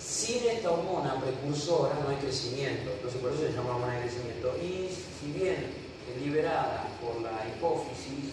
[0.00, 4.56] sin esta hormona precursora no hay crecimiento, entonces por eso se llama hormona de crecimiento.
[4.56, 5.68] Y si bien
[6.08, 8.32] es liberada por la hipófisis,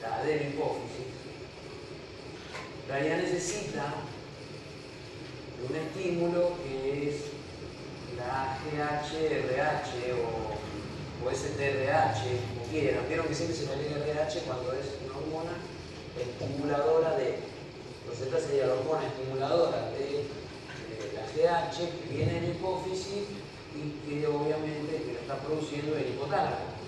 [0.00, 0.24] la
[2.88, 3.94] adenopófisis, realidad necesita
[5.68, 7.16] un estímulo que es
[8.16, 13.08] la GHRH o, o STRH, como quieran.
[13.08, 15.56] Vieron que siempre se me lee RH cuando es una hormona
[16.18, 17.50] estimuladora de
[18.22, 20.24] esta sería la hormona estimuladora de,
[21.14, 23.24] la GH que viene en hipófisis
[23.74, 26.79] y que obviamente que lo está produciendo el hipotálamo.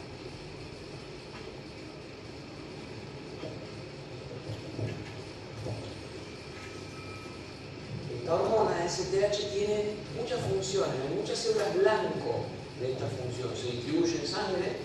[8.23, 12.45] Esta hormona STH tiene muchas funciones, hay muchas células blanco
[12.81, 13.51] de esta función.
[13.57, 14.77] Se distribuye en sangre,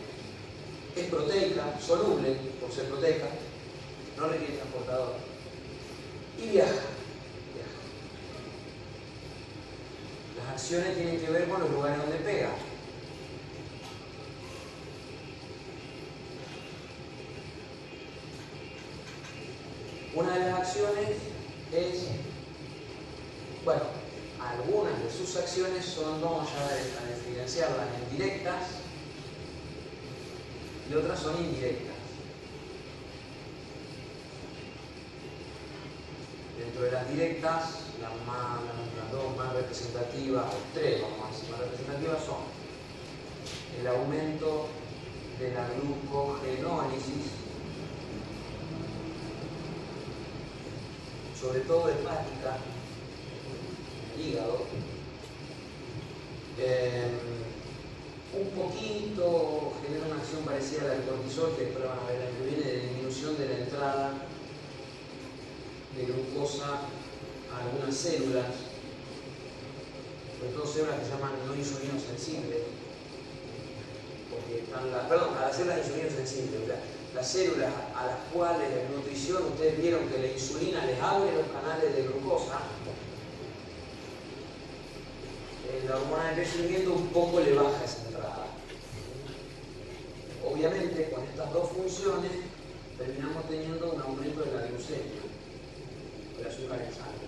[0.96, 3.28] es proteica, soluble por ser proteica,
[4.18, 5.14] no requiere transportador
[6.44, 6.82] y viaja.
[10.38, 12.50] Las acciones tienen que ver con los lugares donde pega.
[20.16, 21.10] Una de las acciones
[21.72, 22.08] es,
[23.68, 23.82] bueno,
[24.40, 28.64] algunas de sus acciones son, vamos ya a diferenciarlas en directas
[30.90, 31.98] y otras son indirectas.
[36.58, 37.64] de las directas,
[38.00, 42.38] las, dos más representativas, tres vamos a decir, más representativas son
[43.82, 44.68] el aumento
[45.40, 47.32] de la glucogenólisis,
[51.38, 52.60] sobre todo hepática,
[54.20, 54.66] hígado,
[56.60, 57.12] eh,
[58.34, 62.22] un poquito genera una acción parecida a la del cortisol, que después van a ver
[62.22, 64.14] en que viene, de disminución de la entrada
[65.96, 66.86] de glucosa
[67.54, 68.46] a algunas células,
[70.38, 72.62] sobre todo células que se llaman no insulino sensibles,
[74.30, 76.62] porque están las, perdón, a las células insulino sensibles,
[77.16, 81.48] las células a las cuales la nutrición, ustedes vieron que la insulina les abre los
[81.50, 82.62] canales de glucosa,
[85.86, 88.48] la hormona de crecimiento un poco le baja esa entrada.
[90.46, 92.32] Obviamente con estas dos funciones
[92.98, 95.22] terminamos teniendo un aumento de la glucemia
[96.40, 97.28] el azúcar en sangre.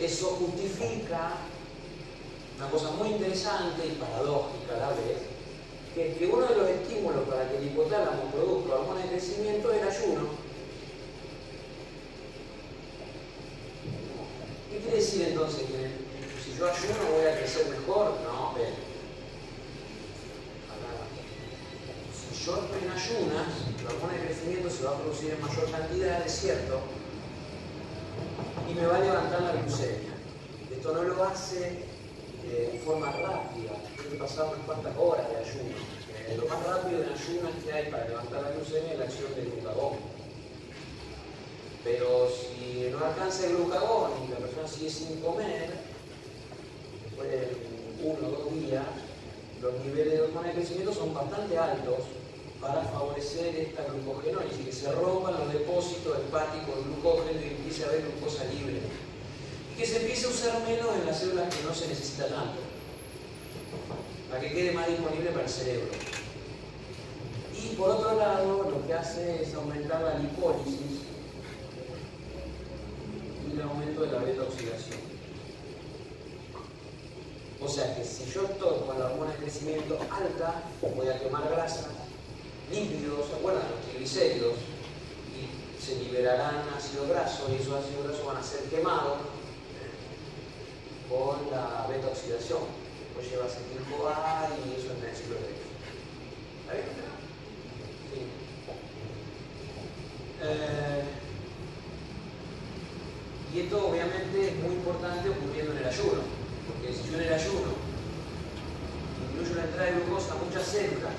[0.00, 1.36] Eso justifica
[2.56, 5.18] una cosa muy interesante y paradójica a la vez,
[5.94, 9.82] que, que uno de los estímulos para que el hipotálamo produzca hormona de crecimiento es
[9.82, 10.28] el ayuno.
[14.70, 15.62] ¿Qué quiere decir entonces?
[15.62, 15.90] Que
[16.42, 18.18] si yo ayuno voy a crecer mejor?
[18.24, 18.92] No, pero
[22.44, 23.46] yo estoy en ayunas,
[23.84, 26.80] la hormona de crecimiento se va a producir en mayor cantidad, es cierto,
[28.68, 30.10] y me va a levantar la glucemia.
[30.72, 31.86] Esto no lo hace
[32.48, 35.76] eh, en forma rápida, tiene que pasar unas cuantas horas de ayuno.
[36.26, 39.34] Eh, lo más rápido en ayunas que hay para levantar la glucemia es la acción
[39.36, 40.11] del glucagón.
[41.84, 45.70] Pero si no alcanza el glucagón y la persona sigue sin comer,
[47.04, 47.48] después de
[48.02, 48.84] uno o dos días,
[49.60, 51.98] los niveles de hormona de crecimiento son bastante altos
[52.60, 57.88] para favorecer esta glucogenólisis, que se rompan los depósitos hepáticos de glucógeno y empiece a
[57.88, 58.78] haber glucosa libre.
[59.72, 62.60] Y que se empiece a usar menos en las células que no se necesita tanto,
[64.30, 65.88] para que quede más disponible para el cerebro.
[67.60, 71.01] Y por otro lado, lo que hace es aumentar la lipólisis
[73.52, 74.98] y el aumento de la beta oxidación.
[77.60, 80.64] O sea que si yo estoy con la hormona de crecimiento alta,
[80.96, 81.90] voy a quemar grasa,
[82.72, 83.70] lípidos, ¿se acuerdan?
[83.70, 84.54] Los triglicéridos,
[85.30, 89.18] y se liberarán ácido graso y esos ácidos grasos van a ser quemados
[91.08, 92.60] con la beta oxidación.
[93.14, 95.52] Pues lleva acetil-CoA y eso es el ciclo de
[96.62, 96.86] ¿Está bien?
[98.10, 98.20] Sí.
[100.42, 101.21] Eh,
[103.54, 106.24] y esto obviamente es muy importante ocurriendo en el ayuno,
[106.66, 107.76] porque si yo en el ayuno
[109.28, 111.12] incluyo la entrada de glucosa a muchas células,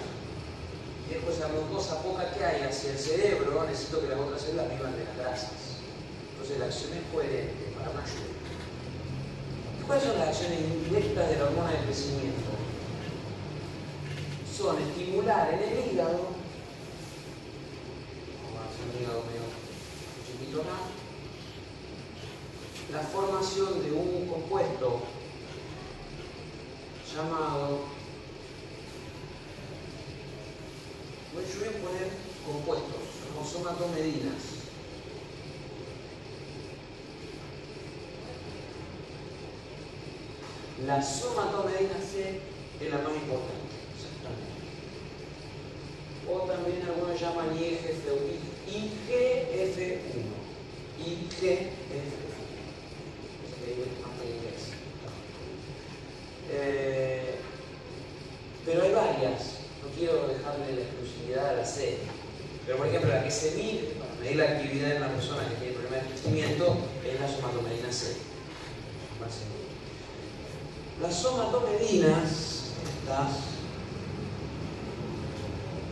[1.05, 4.69] y después la glucosa poca que hay hacia el cerebro, necesito que las otras células
[4.69, 5.77] vivan de las grasas.
[6.33, 8.33] Entonces la acción es coherente para un ayuno.
[9.85, 12.49] ¿Cuáles son las acciones indirectas de la hormona de crecimiento?
[14.49, 16.33] Son estimular en el hígado,
[18.41, 19.43] vamos a hacer un hígado medio
[20.25, 21.02] chiquito acá,
[22.93, 25.01] la formación de un compuesto
[27.11, 27.79] llamado,
[31.33, 32.09] yo voy a poner
[32.45, 33.01] compuestos,
[33.33, 34.43] como somatomedinas.
[40.85, 42.41] La somatomedina C
[42.79, 43.73] es la más importante,
[46.29, 48.37] O también algunos llaman IGF1.
[48.69, 50.03] IGF1.
[50.99, 52.23] IGF1.
[56.55, 57.35] Eh,
[58.65, 59.41] pero hay varias,
[59.81, 61.97] no quiero dejarle la exclusividad a la C.
[62.65, 65.55] Pero por ejemplo, la que se mide para medir la actividad de una persona que
[65.55, 68.15] tiene problema de crecimiento es la somatomedina C.
[71.01, 72.71] Las somatomedinas,
[73.01, 73.31] estas,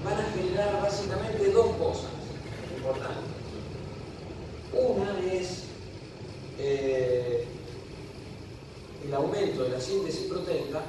[0.05, 2.11] van a generar básicamente dos cosas
[2.77, 3.31] importantes.
[4.73, 5.63] Una es
[6.59, 7.47] eh,
[9.05, 10.83] el aumento de la síntesis proteica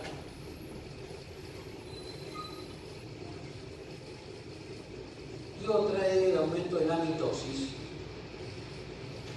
[5.62, 7.68] y otra es el aumento de la mitosis,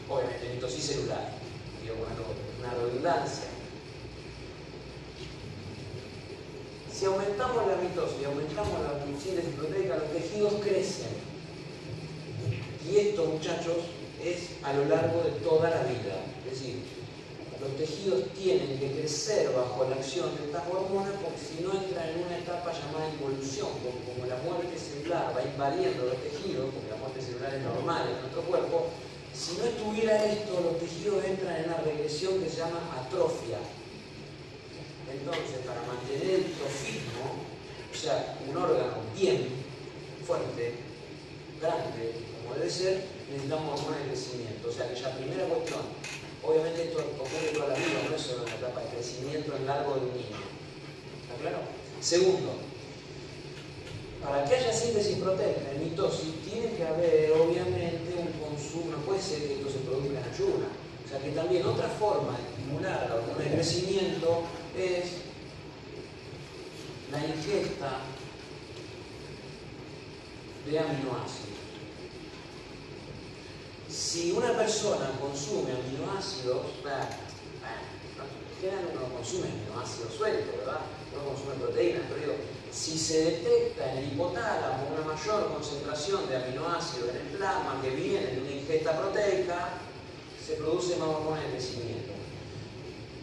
[0.10, 1.32] obviamente mitosis celular,
[1.82, 2.22] digo, bueno,
[2.60, 3.46] una redundancia.
[6.92, 11.26] Si aumentamos la mitosis y aumentamos la síntesis proteica, los tejidos crecen.
[12.90, 13.78] Y esto, muchachos,
[14.24, 16.26] es a lo largo de toda la vida.
[16.44, 16.82] Es decir,
[17.62, 22.10] los tejidos tienen que crecer bajo la acción de estas hormonas porque si no entran
[22.10, 26.98] en una etapa llamada involución, como, la muerte celular va invadiendo los tejidos, porque la
[26.98, 28.88] muerte celular es normal en nuestro cuerpo,
[29.34, 33.60] si no estuviera esto, los tejidos entran en una regresión que se llama atrofia.
[35.12, 37.38] Entonces, para mantener el trofismo,
[37.92, 39.48] o sea, un órgano bien
[40.26, 40.74] fuerte,
[41.62, 44.70] grande, como debe ser, necesitamos hormonas de crecimiento.
[44.70, 45.82] O sea que ya primera cuestión,
[46.44, 49.66] obviamente esto ocurre toda la vida, no es solo en la etapa de crecimiento en
[49.66, 50.42] largo de niño.
[51.26, 51.60] ¿Está claro?
[52.02, 52.54] Segundo,
[54.24, 59.22] para que haya síntesis proteica en mitosis, tiene que haber obviamente un consumo, no puede
[59.22, 60.70] ser que esto se produzca en ayuna.
[61.06, 64.42] O sea que también otra forma de estimular la hormona de crecimiento
[64.76, 65.22] es
[67.12, 68.02] la ingesta
[70.66, 71.55] de aminoácidos
[73.96, 76.68] si una persona consume aminoácidos,
[78.60, 80.82] generalmente no consume aminoácidos sueltos, ¿verdad?
[81.16, 82.34] No consume proteínas, pero digo,
[82.72, 87.92] si se detecta en el hipotálamo una mayor concentración de aminoácidos en el plasma que
[87.92, 89.70] viene de una ingesta proteica,
[90.46, 92.12] se produce más hormona de crecimiento.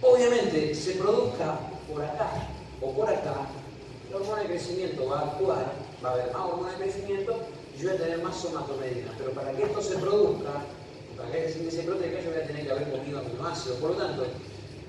[0.01, 2.49] Obviamente, se produzca por acá
[2.81, 3.47] o por acá,
[4.11, 5.73] la hormona de crecimiento va a actuar,
[6.03, 7.37] va a haber más hormona de crecimiento
[7.79, 10.65] yo voy a tener más somatomedina, pero para que esto se produzca,
[11.17, 13.79] para que haya síntesis proteica, yo voy a tener que haber comido aminoácidos.
[13.79, 14.27] Por lo tanto,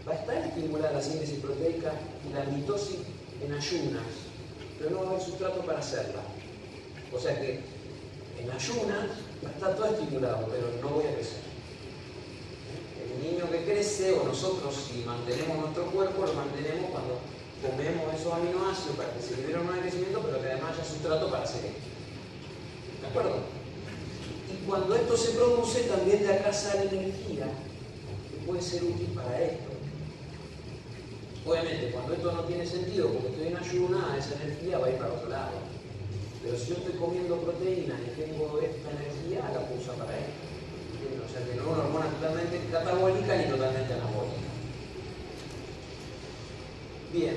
[0.08, 1.94] va a estar estimulada la síntesis proteica
[2.28, 2.98] y la mitosis
[3.44, 4.04] en ayunas,
[4.78, 6.22] pero no va a haber sustrato para hacerla.
[7.14, 7.62] O sea que
[8.40, 9.10] en ayunas
[9.44, 11.44] va a estar todo estimulado, pero no voy a crecer.
[13.04, 17.20] El niño que crece, o nosotros si mantenemos nuestro cuerpo, lo mantenemos cuando
[17.62, 21.44] comemos esos aminoácidos para que se libere un crecimiento, pero que además haya sustrato para
[21.44, 21.93] hacer esto.
[23.04, 23.36] ¿De acuerdo?
[24.50, 27.48] Y cuando esto se produce, también de acá sale energía
[28.32, 29.72] que puede ser útil para esto.
[31.46, 34.96] Obviamente, cuando esto no tiene sentido, porque estoy en ayuna, esa energía va a ir
[34.96, 35.52] para otro lado.
[36.42, 40.44] Pero si yo estoy comiendo proteínas y tengo esta energía, la puedo para esto.
[41.04, 44.48] O sea que no es una hormona totalmente catabólica ni totalmente anabólica.
[47.12, 47.36] Bien,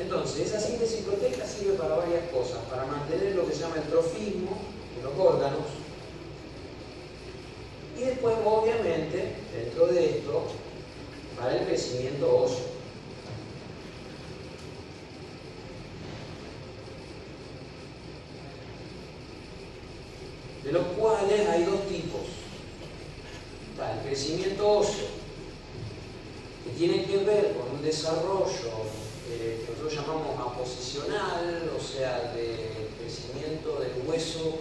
[0.00, 3.88] entonces esa síntesis proteica sirve para varias cosas, para mantener lo que se llama el
[3.88, 4.75] trofismo
[5.06, 5.66] los órganos,
[7.96, 10.44] y después obviamente dentro de esto
[11.38, 12.76] para el crecimiento óseo.
[20.66, 22.22] de los cuales hay dos tipos.
[23.78, 25.06] el crecimiento óseo,
[26.64, 28.72] que tiene que ver con un desarrollo
[29.30, 34.58] eh, que nosotros llamamos aposicional, o sea, de crecimiento del hueso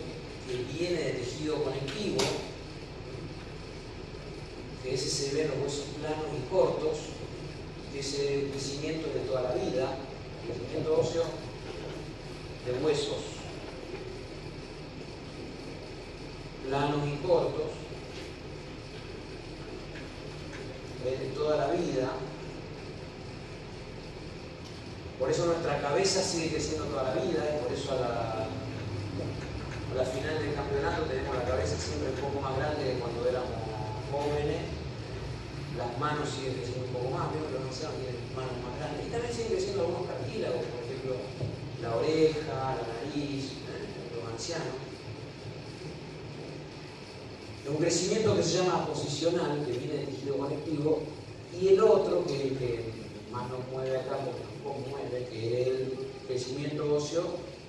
[0.47, 2.17] que viene de tejido conectivo,
[4.83, 6.97] que ese se ve en los huesos planos y cortos,
[7.91, 9.97] que ese crecimiento de toda la vida,
[10.45, 11.23] crecimiento óseo
[12.65, 13.35] de huesos
[16.67, 17.71] planos y cortos,
[21.03, 22.09] de toda la vida.
[25.19, 28.47] Por eso nuestra cabeza sigue creciendo toda la vida, y por eso a la,
[29.95, 33.55] la final del campeonato tenemos la cabeza siempre un poco más grande que cuando éramos
[34.11, 34.61] jóvenes.
[35.79, 39.07] Las manos siguen creciendo un poco más, pero los ancianos tienen manos más grandes.
[39.07, 41.13] Y también siguen creciendo algunos cartílagos, por ejemplo,
[41.81, 43.87] la oreja, la nariz, ¿eh?
[44.15, 44.85] los ancianos
[47.69, 51.01] un crecimiento que se llama posicional, que viene del tejido conectivo,
[51.59, 52.93] y el otro, que,
[53.31, 55.97] más nos mueve acá, porque nos mueve, que es el
[56.27, 57.23] crecimiento óseo,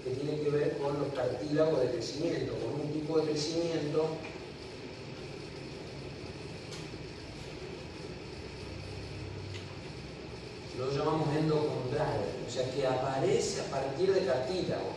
[0.06, 4.08] que tiene que ver con los cartílagos de crecimiento, con un tipo de crecimiento
[10.78, 14.92] lo llamamos endocondral, o sea que aparece a partir de cartílago.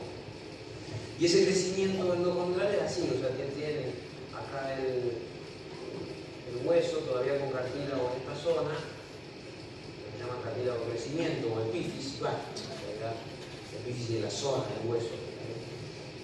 [1.19, 3.93] Y ese crecimiento endocondral es así, o sea que tiene
[4.35, 5.17] acá el,
[6.65, 8.75] hueso todavía con cartílago en esta zona,
[10.11, 12.35] se llama cartílago crecimiento o epífisis, bueno,
[13.89, 15.09] epífisis de la zona del hueso.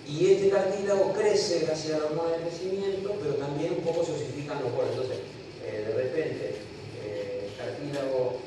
[0.07, 4.11] Y este cartílago crece gracias a la hormona de crecimiento, pero también un poco se
[4.11, 4.91] osifican los bordes.
[4.91, 5.19] Entonces,
[5.65, 6.55] eh, de repente,
[7.03, 8.37] eh, el cartílago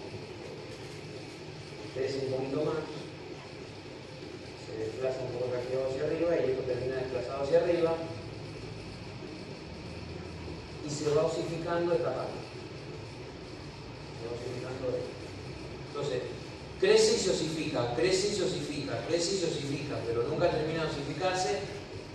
[1.94, 2.76] crece un poquito más,
[4.64, 7.96] se desplaza un poco hacia arriba y esto termina desplazado hacia arriba
[10.86, 12.38] y se va osificando esta parte.
[14.14, 14.98] Se va osificando.
[15.88, 16.37] Entonces,
[16.80, 20.84] crece y se osifica, crece y se osifica, crece y se osifica, pero nunca termina
[20.84, 21.58] de osificarse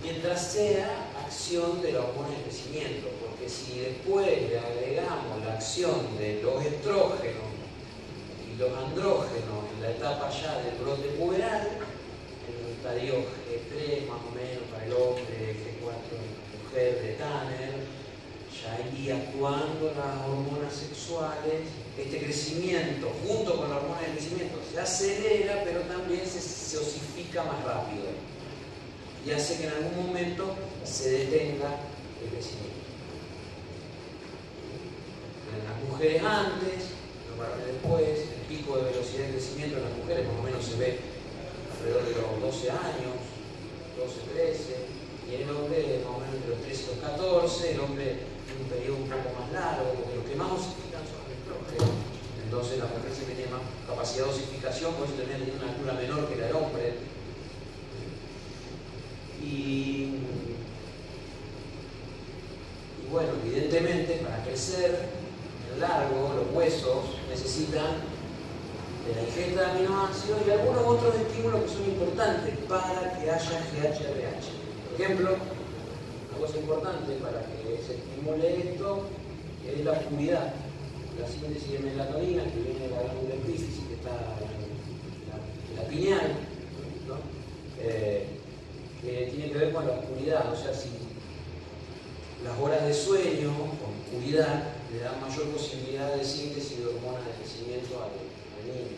[0.02, 6.18] mientras sea acción de la hormona de crecimiento, porque si después le agregamos la acción
[6.18, 7.52] de los estrógenos
[8.48, 11.68] y los andrógenos en la etapa ya del brote puberal,
[12.48, 13.14] en el estadio
[13.48, 18.03] G3 más o menos para el hombre, G4 en la mujer de Tanner,
[18.62, 24.80] ya ahí actuando las hormonas sexuales, este crecimiento junto con la hormona de crecimiento se
[24.80, 28.34] acelera, pero también se, se osifica más rápido
[29.26, 31.80] y hace que en algún momento se detenga
[32.22, 32.74] el crecimiento.
[35.54, 36.92] En las mujeres antes,
[37.30, 40.66] los varones después, el pico de velocidad de crecimiento en las mujeres más o menos
[40.66, 41.00] se ve
[41.72, 43.16] alrededor de los 12 años,
[43.98, 44.94] 12, 13,
[45.30, 48.68] y el hombre más o menos entre los 13 y los 14, el hombre un
[48.70, 51.94] periodo un poco más largo, porque los que más osifican son los estrógenos.
[52.44, 55.94] Entonces la mujer siempre tiene más capacidad de osificación, por eso también tiene una altura
[55.94, 56.94] menor que la del hombre.
[59.42, 60.20] Y,
[63.12, 65.10] bueno, evidentemente para crecer
[65.80, 68.06] largo, los huesos necesitan
[69.08, 73.60] de la ingesta de aminoácidos y algunos otros estímulos que son importantes para que haya
[73.74, 74.48] GHRH.
[74.92, 75.36] Por ejemplo,
[76.40, 79.04] cosa importante para que se estimule esto
[79.68, 80.54] es la oscuridad.
[81.20, 86.34] La síntesis de melatonina que viene de la glándula epífisis, que está en la, pineal,
[87.80, 88.28] eh,
[89.02, 90.52] que tiene que ver con la oscuridad.
[90.52, 90.90] O sea, si
[92.44, 97.32] las horas de sueño con oscuridad le dan mayor posibilidad de síntesis de hormonas de
[97.40, 98.12] crecimiento al,
[98.68, 98.98] niño.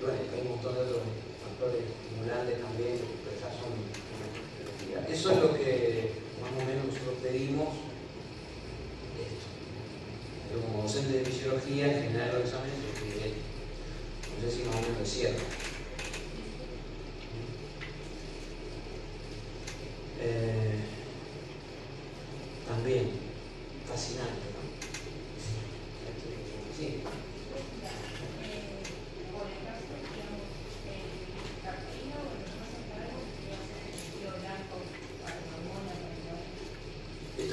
[0.00, 1.02] bueno, hay un montón de otros
[1.42, 2.98] factores estimulantes también,
[5.08, 6.10] eso es lo que
[6.40, 7.68] más o menos nosotros pedimos.
[9.18, 10.66] Esto.
[10.66, 15.10] como docente de fisiología, en general los exámenes, no sé si más o menos es
[15.10, 15.42] cierto.
[20.20, 20.78] Eh,
[22.66, 23.10] también,
[23.86, 24.64] fascinante, ¿no?
[26.78, 27.02] Sí.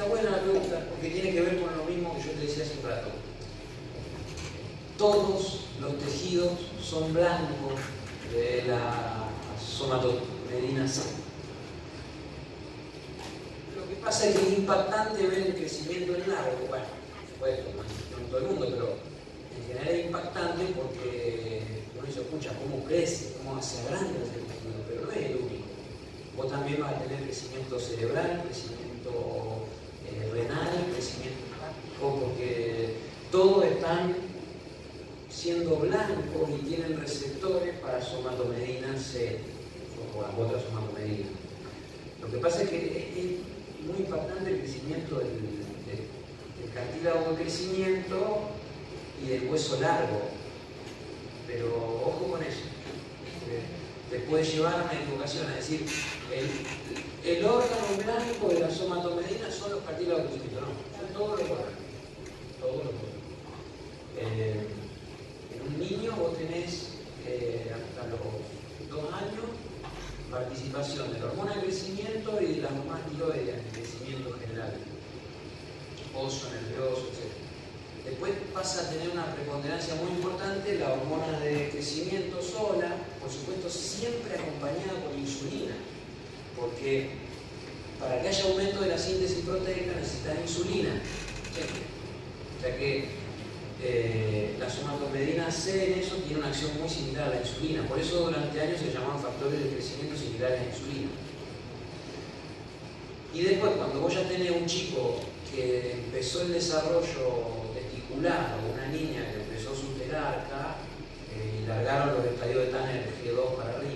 [0.02, 2.64] Está buena la pregunta porque tiene que ver con lo mismo que yo te decía
[2.64, 3.10] hace un rato.
[4.98, 7.78] Todos los tejidos son blancos
[8.34, 9.30] de la
[9.64, 11.02] somatopedina C.
[13.76, 16.66] Lo que pasa es que es impactante ver el crecimiento del largo.
[16.68, 16.86] Bueno,
[17.40, 17.60] pues,
[18.12, 18.98] no en todo el mundo, pero
[19.56, 21.62] en general es impactante porque
[21.96, 25.66] uno dice, escucha, cómo crece, cómo hace grande el tejido, pero no es el único.
[26.36, 29.68] Vos también vas a tener crecimiento cerebral, crecimiento
[30.14, 32.96] eh, renal, crecimiento hepático, porque
[33.32, 34.16] todos están
[35.30, 39.40] siendo blancos y tienen receptores para somatomedina C
[40.16, 41.32] o las otras somatomedinas.
[42.22, 43.52] Lo que pasa es que es,
[43.88, 48.42] muy impactante el crecimiento del, del, cartílago de crecimiento
[49.24, 50.22] y del hueso largo,
[51.48, 51.68] pero
[52.06, 52.62] ojo con eso.
[54.10, 55.86] Te puede llevar a una equivocación, es decir,
[56.32, 56.48] el,
[57.24, 61.80] el órgano blanco de la somatomedina son los cartílagos no, son todos los órganos,
[62.60, 62.94] todos los.
[64.18, 64.68] Eh,
[65.54, 69.46] en un niño vos tenés eh, hasta los dos años
[70.32, 74.74] participación de la hormona de crecimiento y de las hormonas tiroideas de crecimiento general,
[76.16, 77.42] oso, nervioso, etc.
[78.06, 83.70] Después pasa a tener una preponderancia muy importante la hormona de crecimiento sola, por supuesto
[83.70, 85.76] siempre acompañada por insulina,
[86.62, 87.10] porque
[88.00, 91.02] para que haya aumento de la síntesis proteica necesitan insulina.
[92.62, 93.06] Sea que
[93.84, 97.88] eh, la somatomedina C en eso tiene una acción muy similar a la insulina.
[97.88, 101.10] Por eso durante años se llamaban factores de crecimiento similares a la insulina.
[103.34, 105.20] Y después, cuando vos ya tenés un chico
[105.52, 110.78] que empezó el desarrollo testicular o una niña que empezó su telarca
[111.34, 113.91] eh, y largaron los estadios de Tanner G2 para arriba,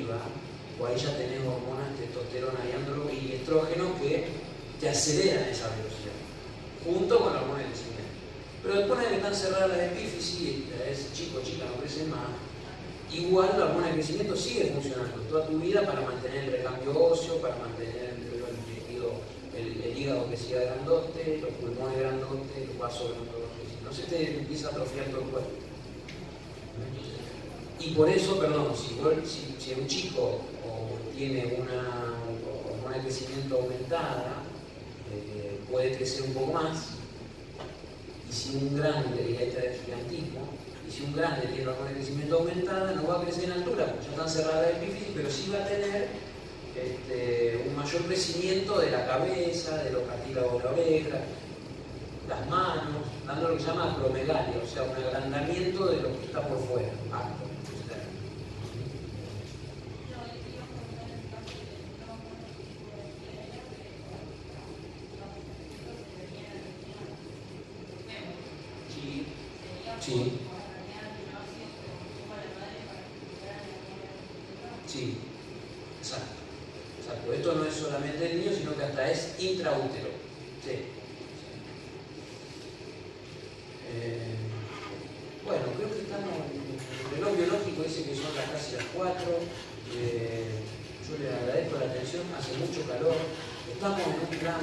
[0.80, 4.28] o ahí ya tenés hormonas testosterona y, andro y estrógeno que
[4.80, 6.18] te aceleran esa velocidad,
[6.84, 8.12] junto con la hormona de crecimiento.
[8.62, 12.36] Pero después de que están cerradas las epífisis, es chico, chica, no crece más,
[13.12, 17.38] igual la hormona de crecimiento sigue funcionando toda tu vida para mantener el recambio óseo,
[17.42, 18.36] para mantener el,
[19.56, 23.56] el, el hígado que siga grandote, los pulmones grandotes, los vasos grandotes.
[23.84, 25.50] No se te empieza a atrofiar todo el cuerpo.
[27.80, 28.96] Y por eso, perdón, si,
[29.60, 30.42] si, un chico
[31.16, 32.14] tiene una
[32.70, 34.44] hormona de crecimiento aumentada,
[35.14, 36.90] eh, puede crecer un poco más,
[38.30, 40.42] y si un grande, y esta es gigantismo,
[40.88, 43.96] y si un grande tiene hormona de crecimiento aumentada, no va a crecer en altura,
[44.04, 46.08] ya están cerradas la epífisis, pero sí va a tener
[46.76, 51.18] este, un mayor crecimiento de la cabeza, de los cartílagos de la oreja,
[52.28, 56.26] las manos, dando lo que se llama acromegalia, o sea, un agrandamiento de lo que
[56.26, 56.90] está por fuera,
[70.06, 70.34] Sí.
[74.86, 75.18] Sí,
[75.98, 76.26] exacto.
[77.00, 77.34] exacto.
[77.34, 80.10] Esto no es solamente el niño, sino que hasta es intraútero.
[80.64, 80.94] Sí.
[83.90, 84.36] Eh,
[85.44, 86.36] bueno, creo que estamos.
[87.10, 89.26] El reloj biológico dice que son las casi las 4.
[89.98, 90.46] Eh,
[91.10, 93.16] yo le agradezco la atención, hace mucho calor.
[93.74, 94.62] Estamos en un plan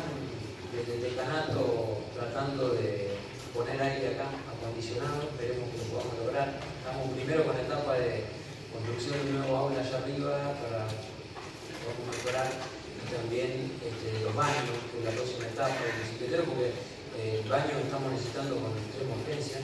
[0.87, 3.22] de decanato tratando de
[3.53, 6.49] poner aire acá acondicionado, esperemos que lo podamos lograr.
[6.57, 8.25] Estamos primero con la etapa de
[8.73, 13.51] construcción de un nuevo aula allá arriba para que podamos mejorar y también
[13.85, 16.73] este, los baños, que es la próxima etapa del bicicletero, porque
[17.21, 19.61] eh, el baño estamos necesitando con extrema urgencia,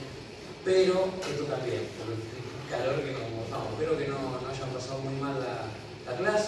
[0.64, 2.20] pero esto también, por el
[2.68, 5.72] calor que nos no, espero que no, no hayan pasado muy mal la,
[6.04, 6.46] la clase.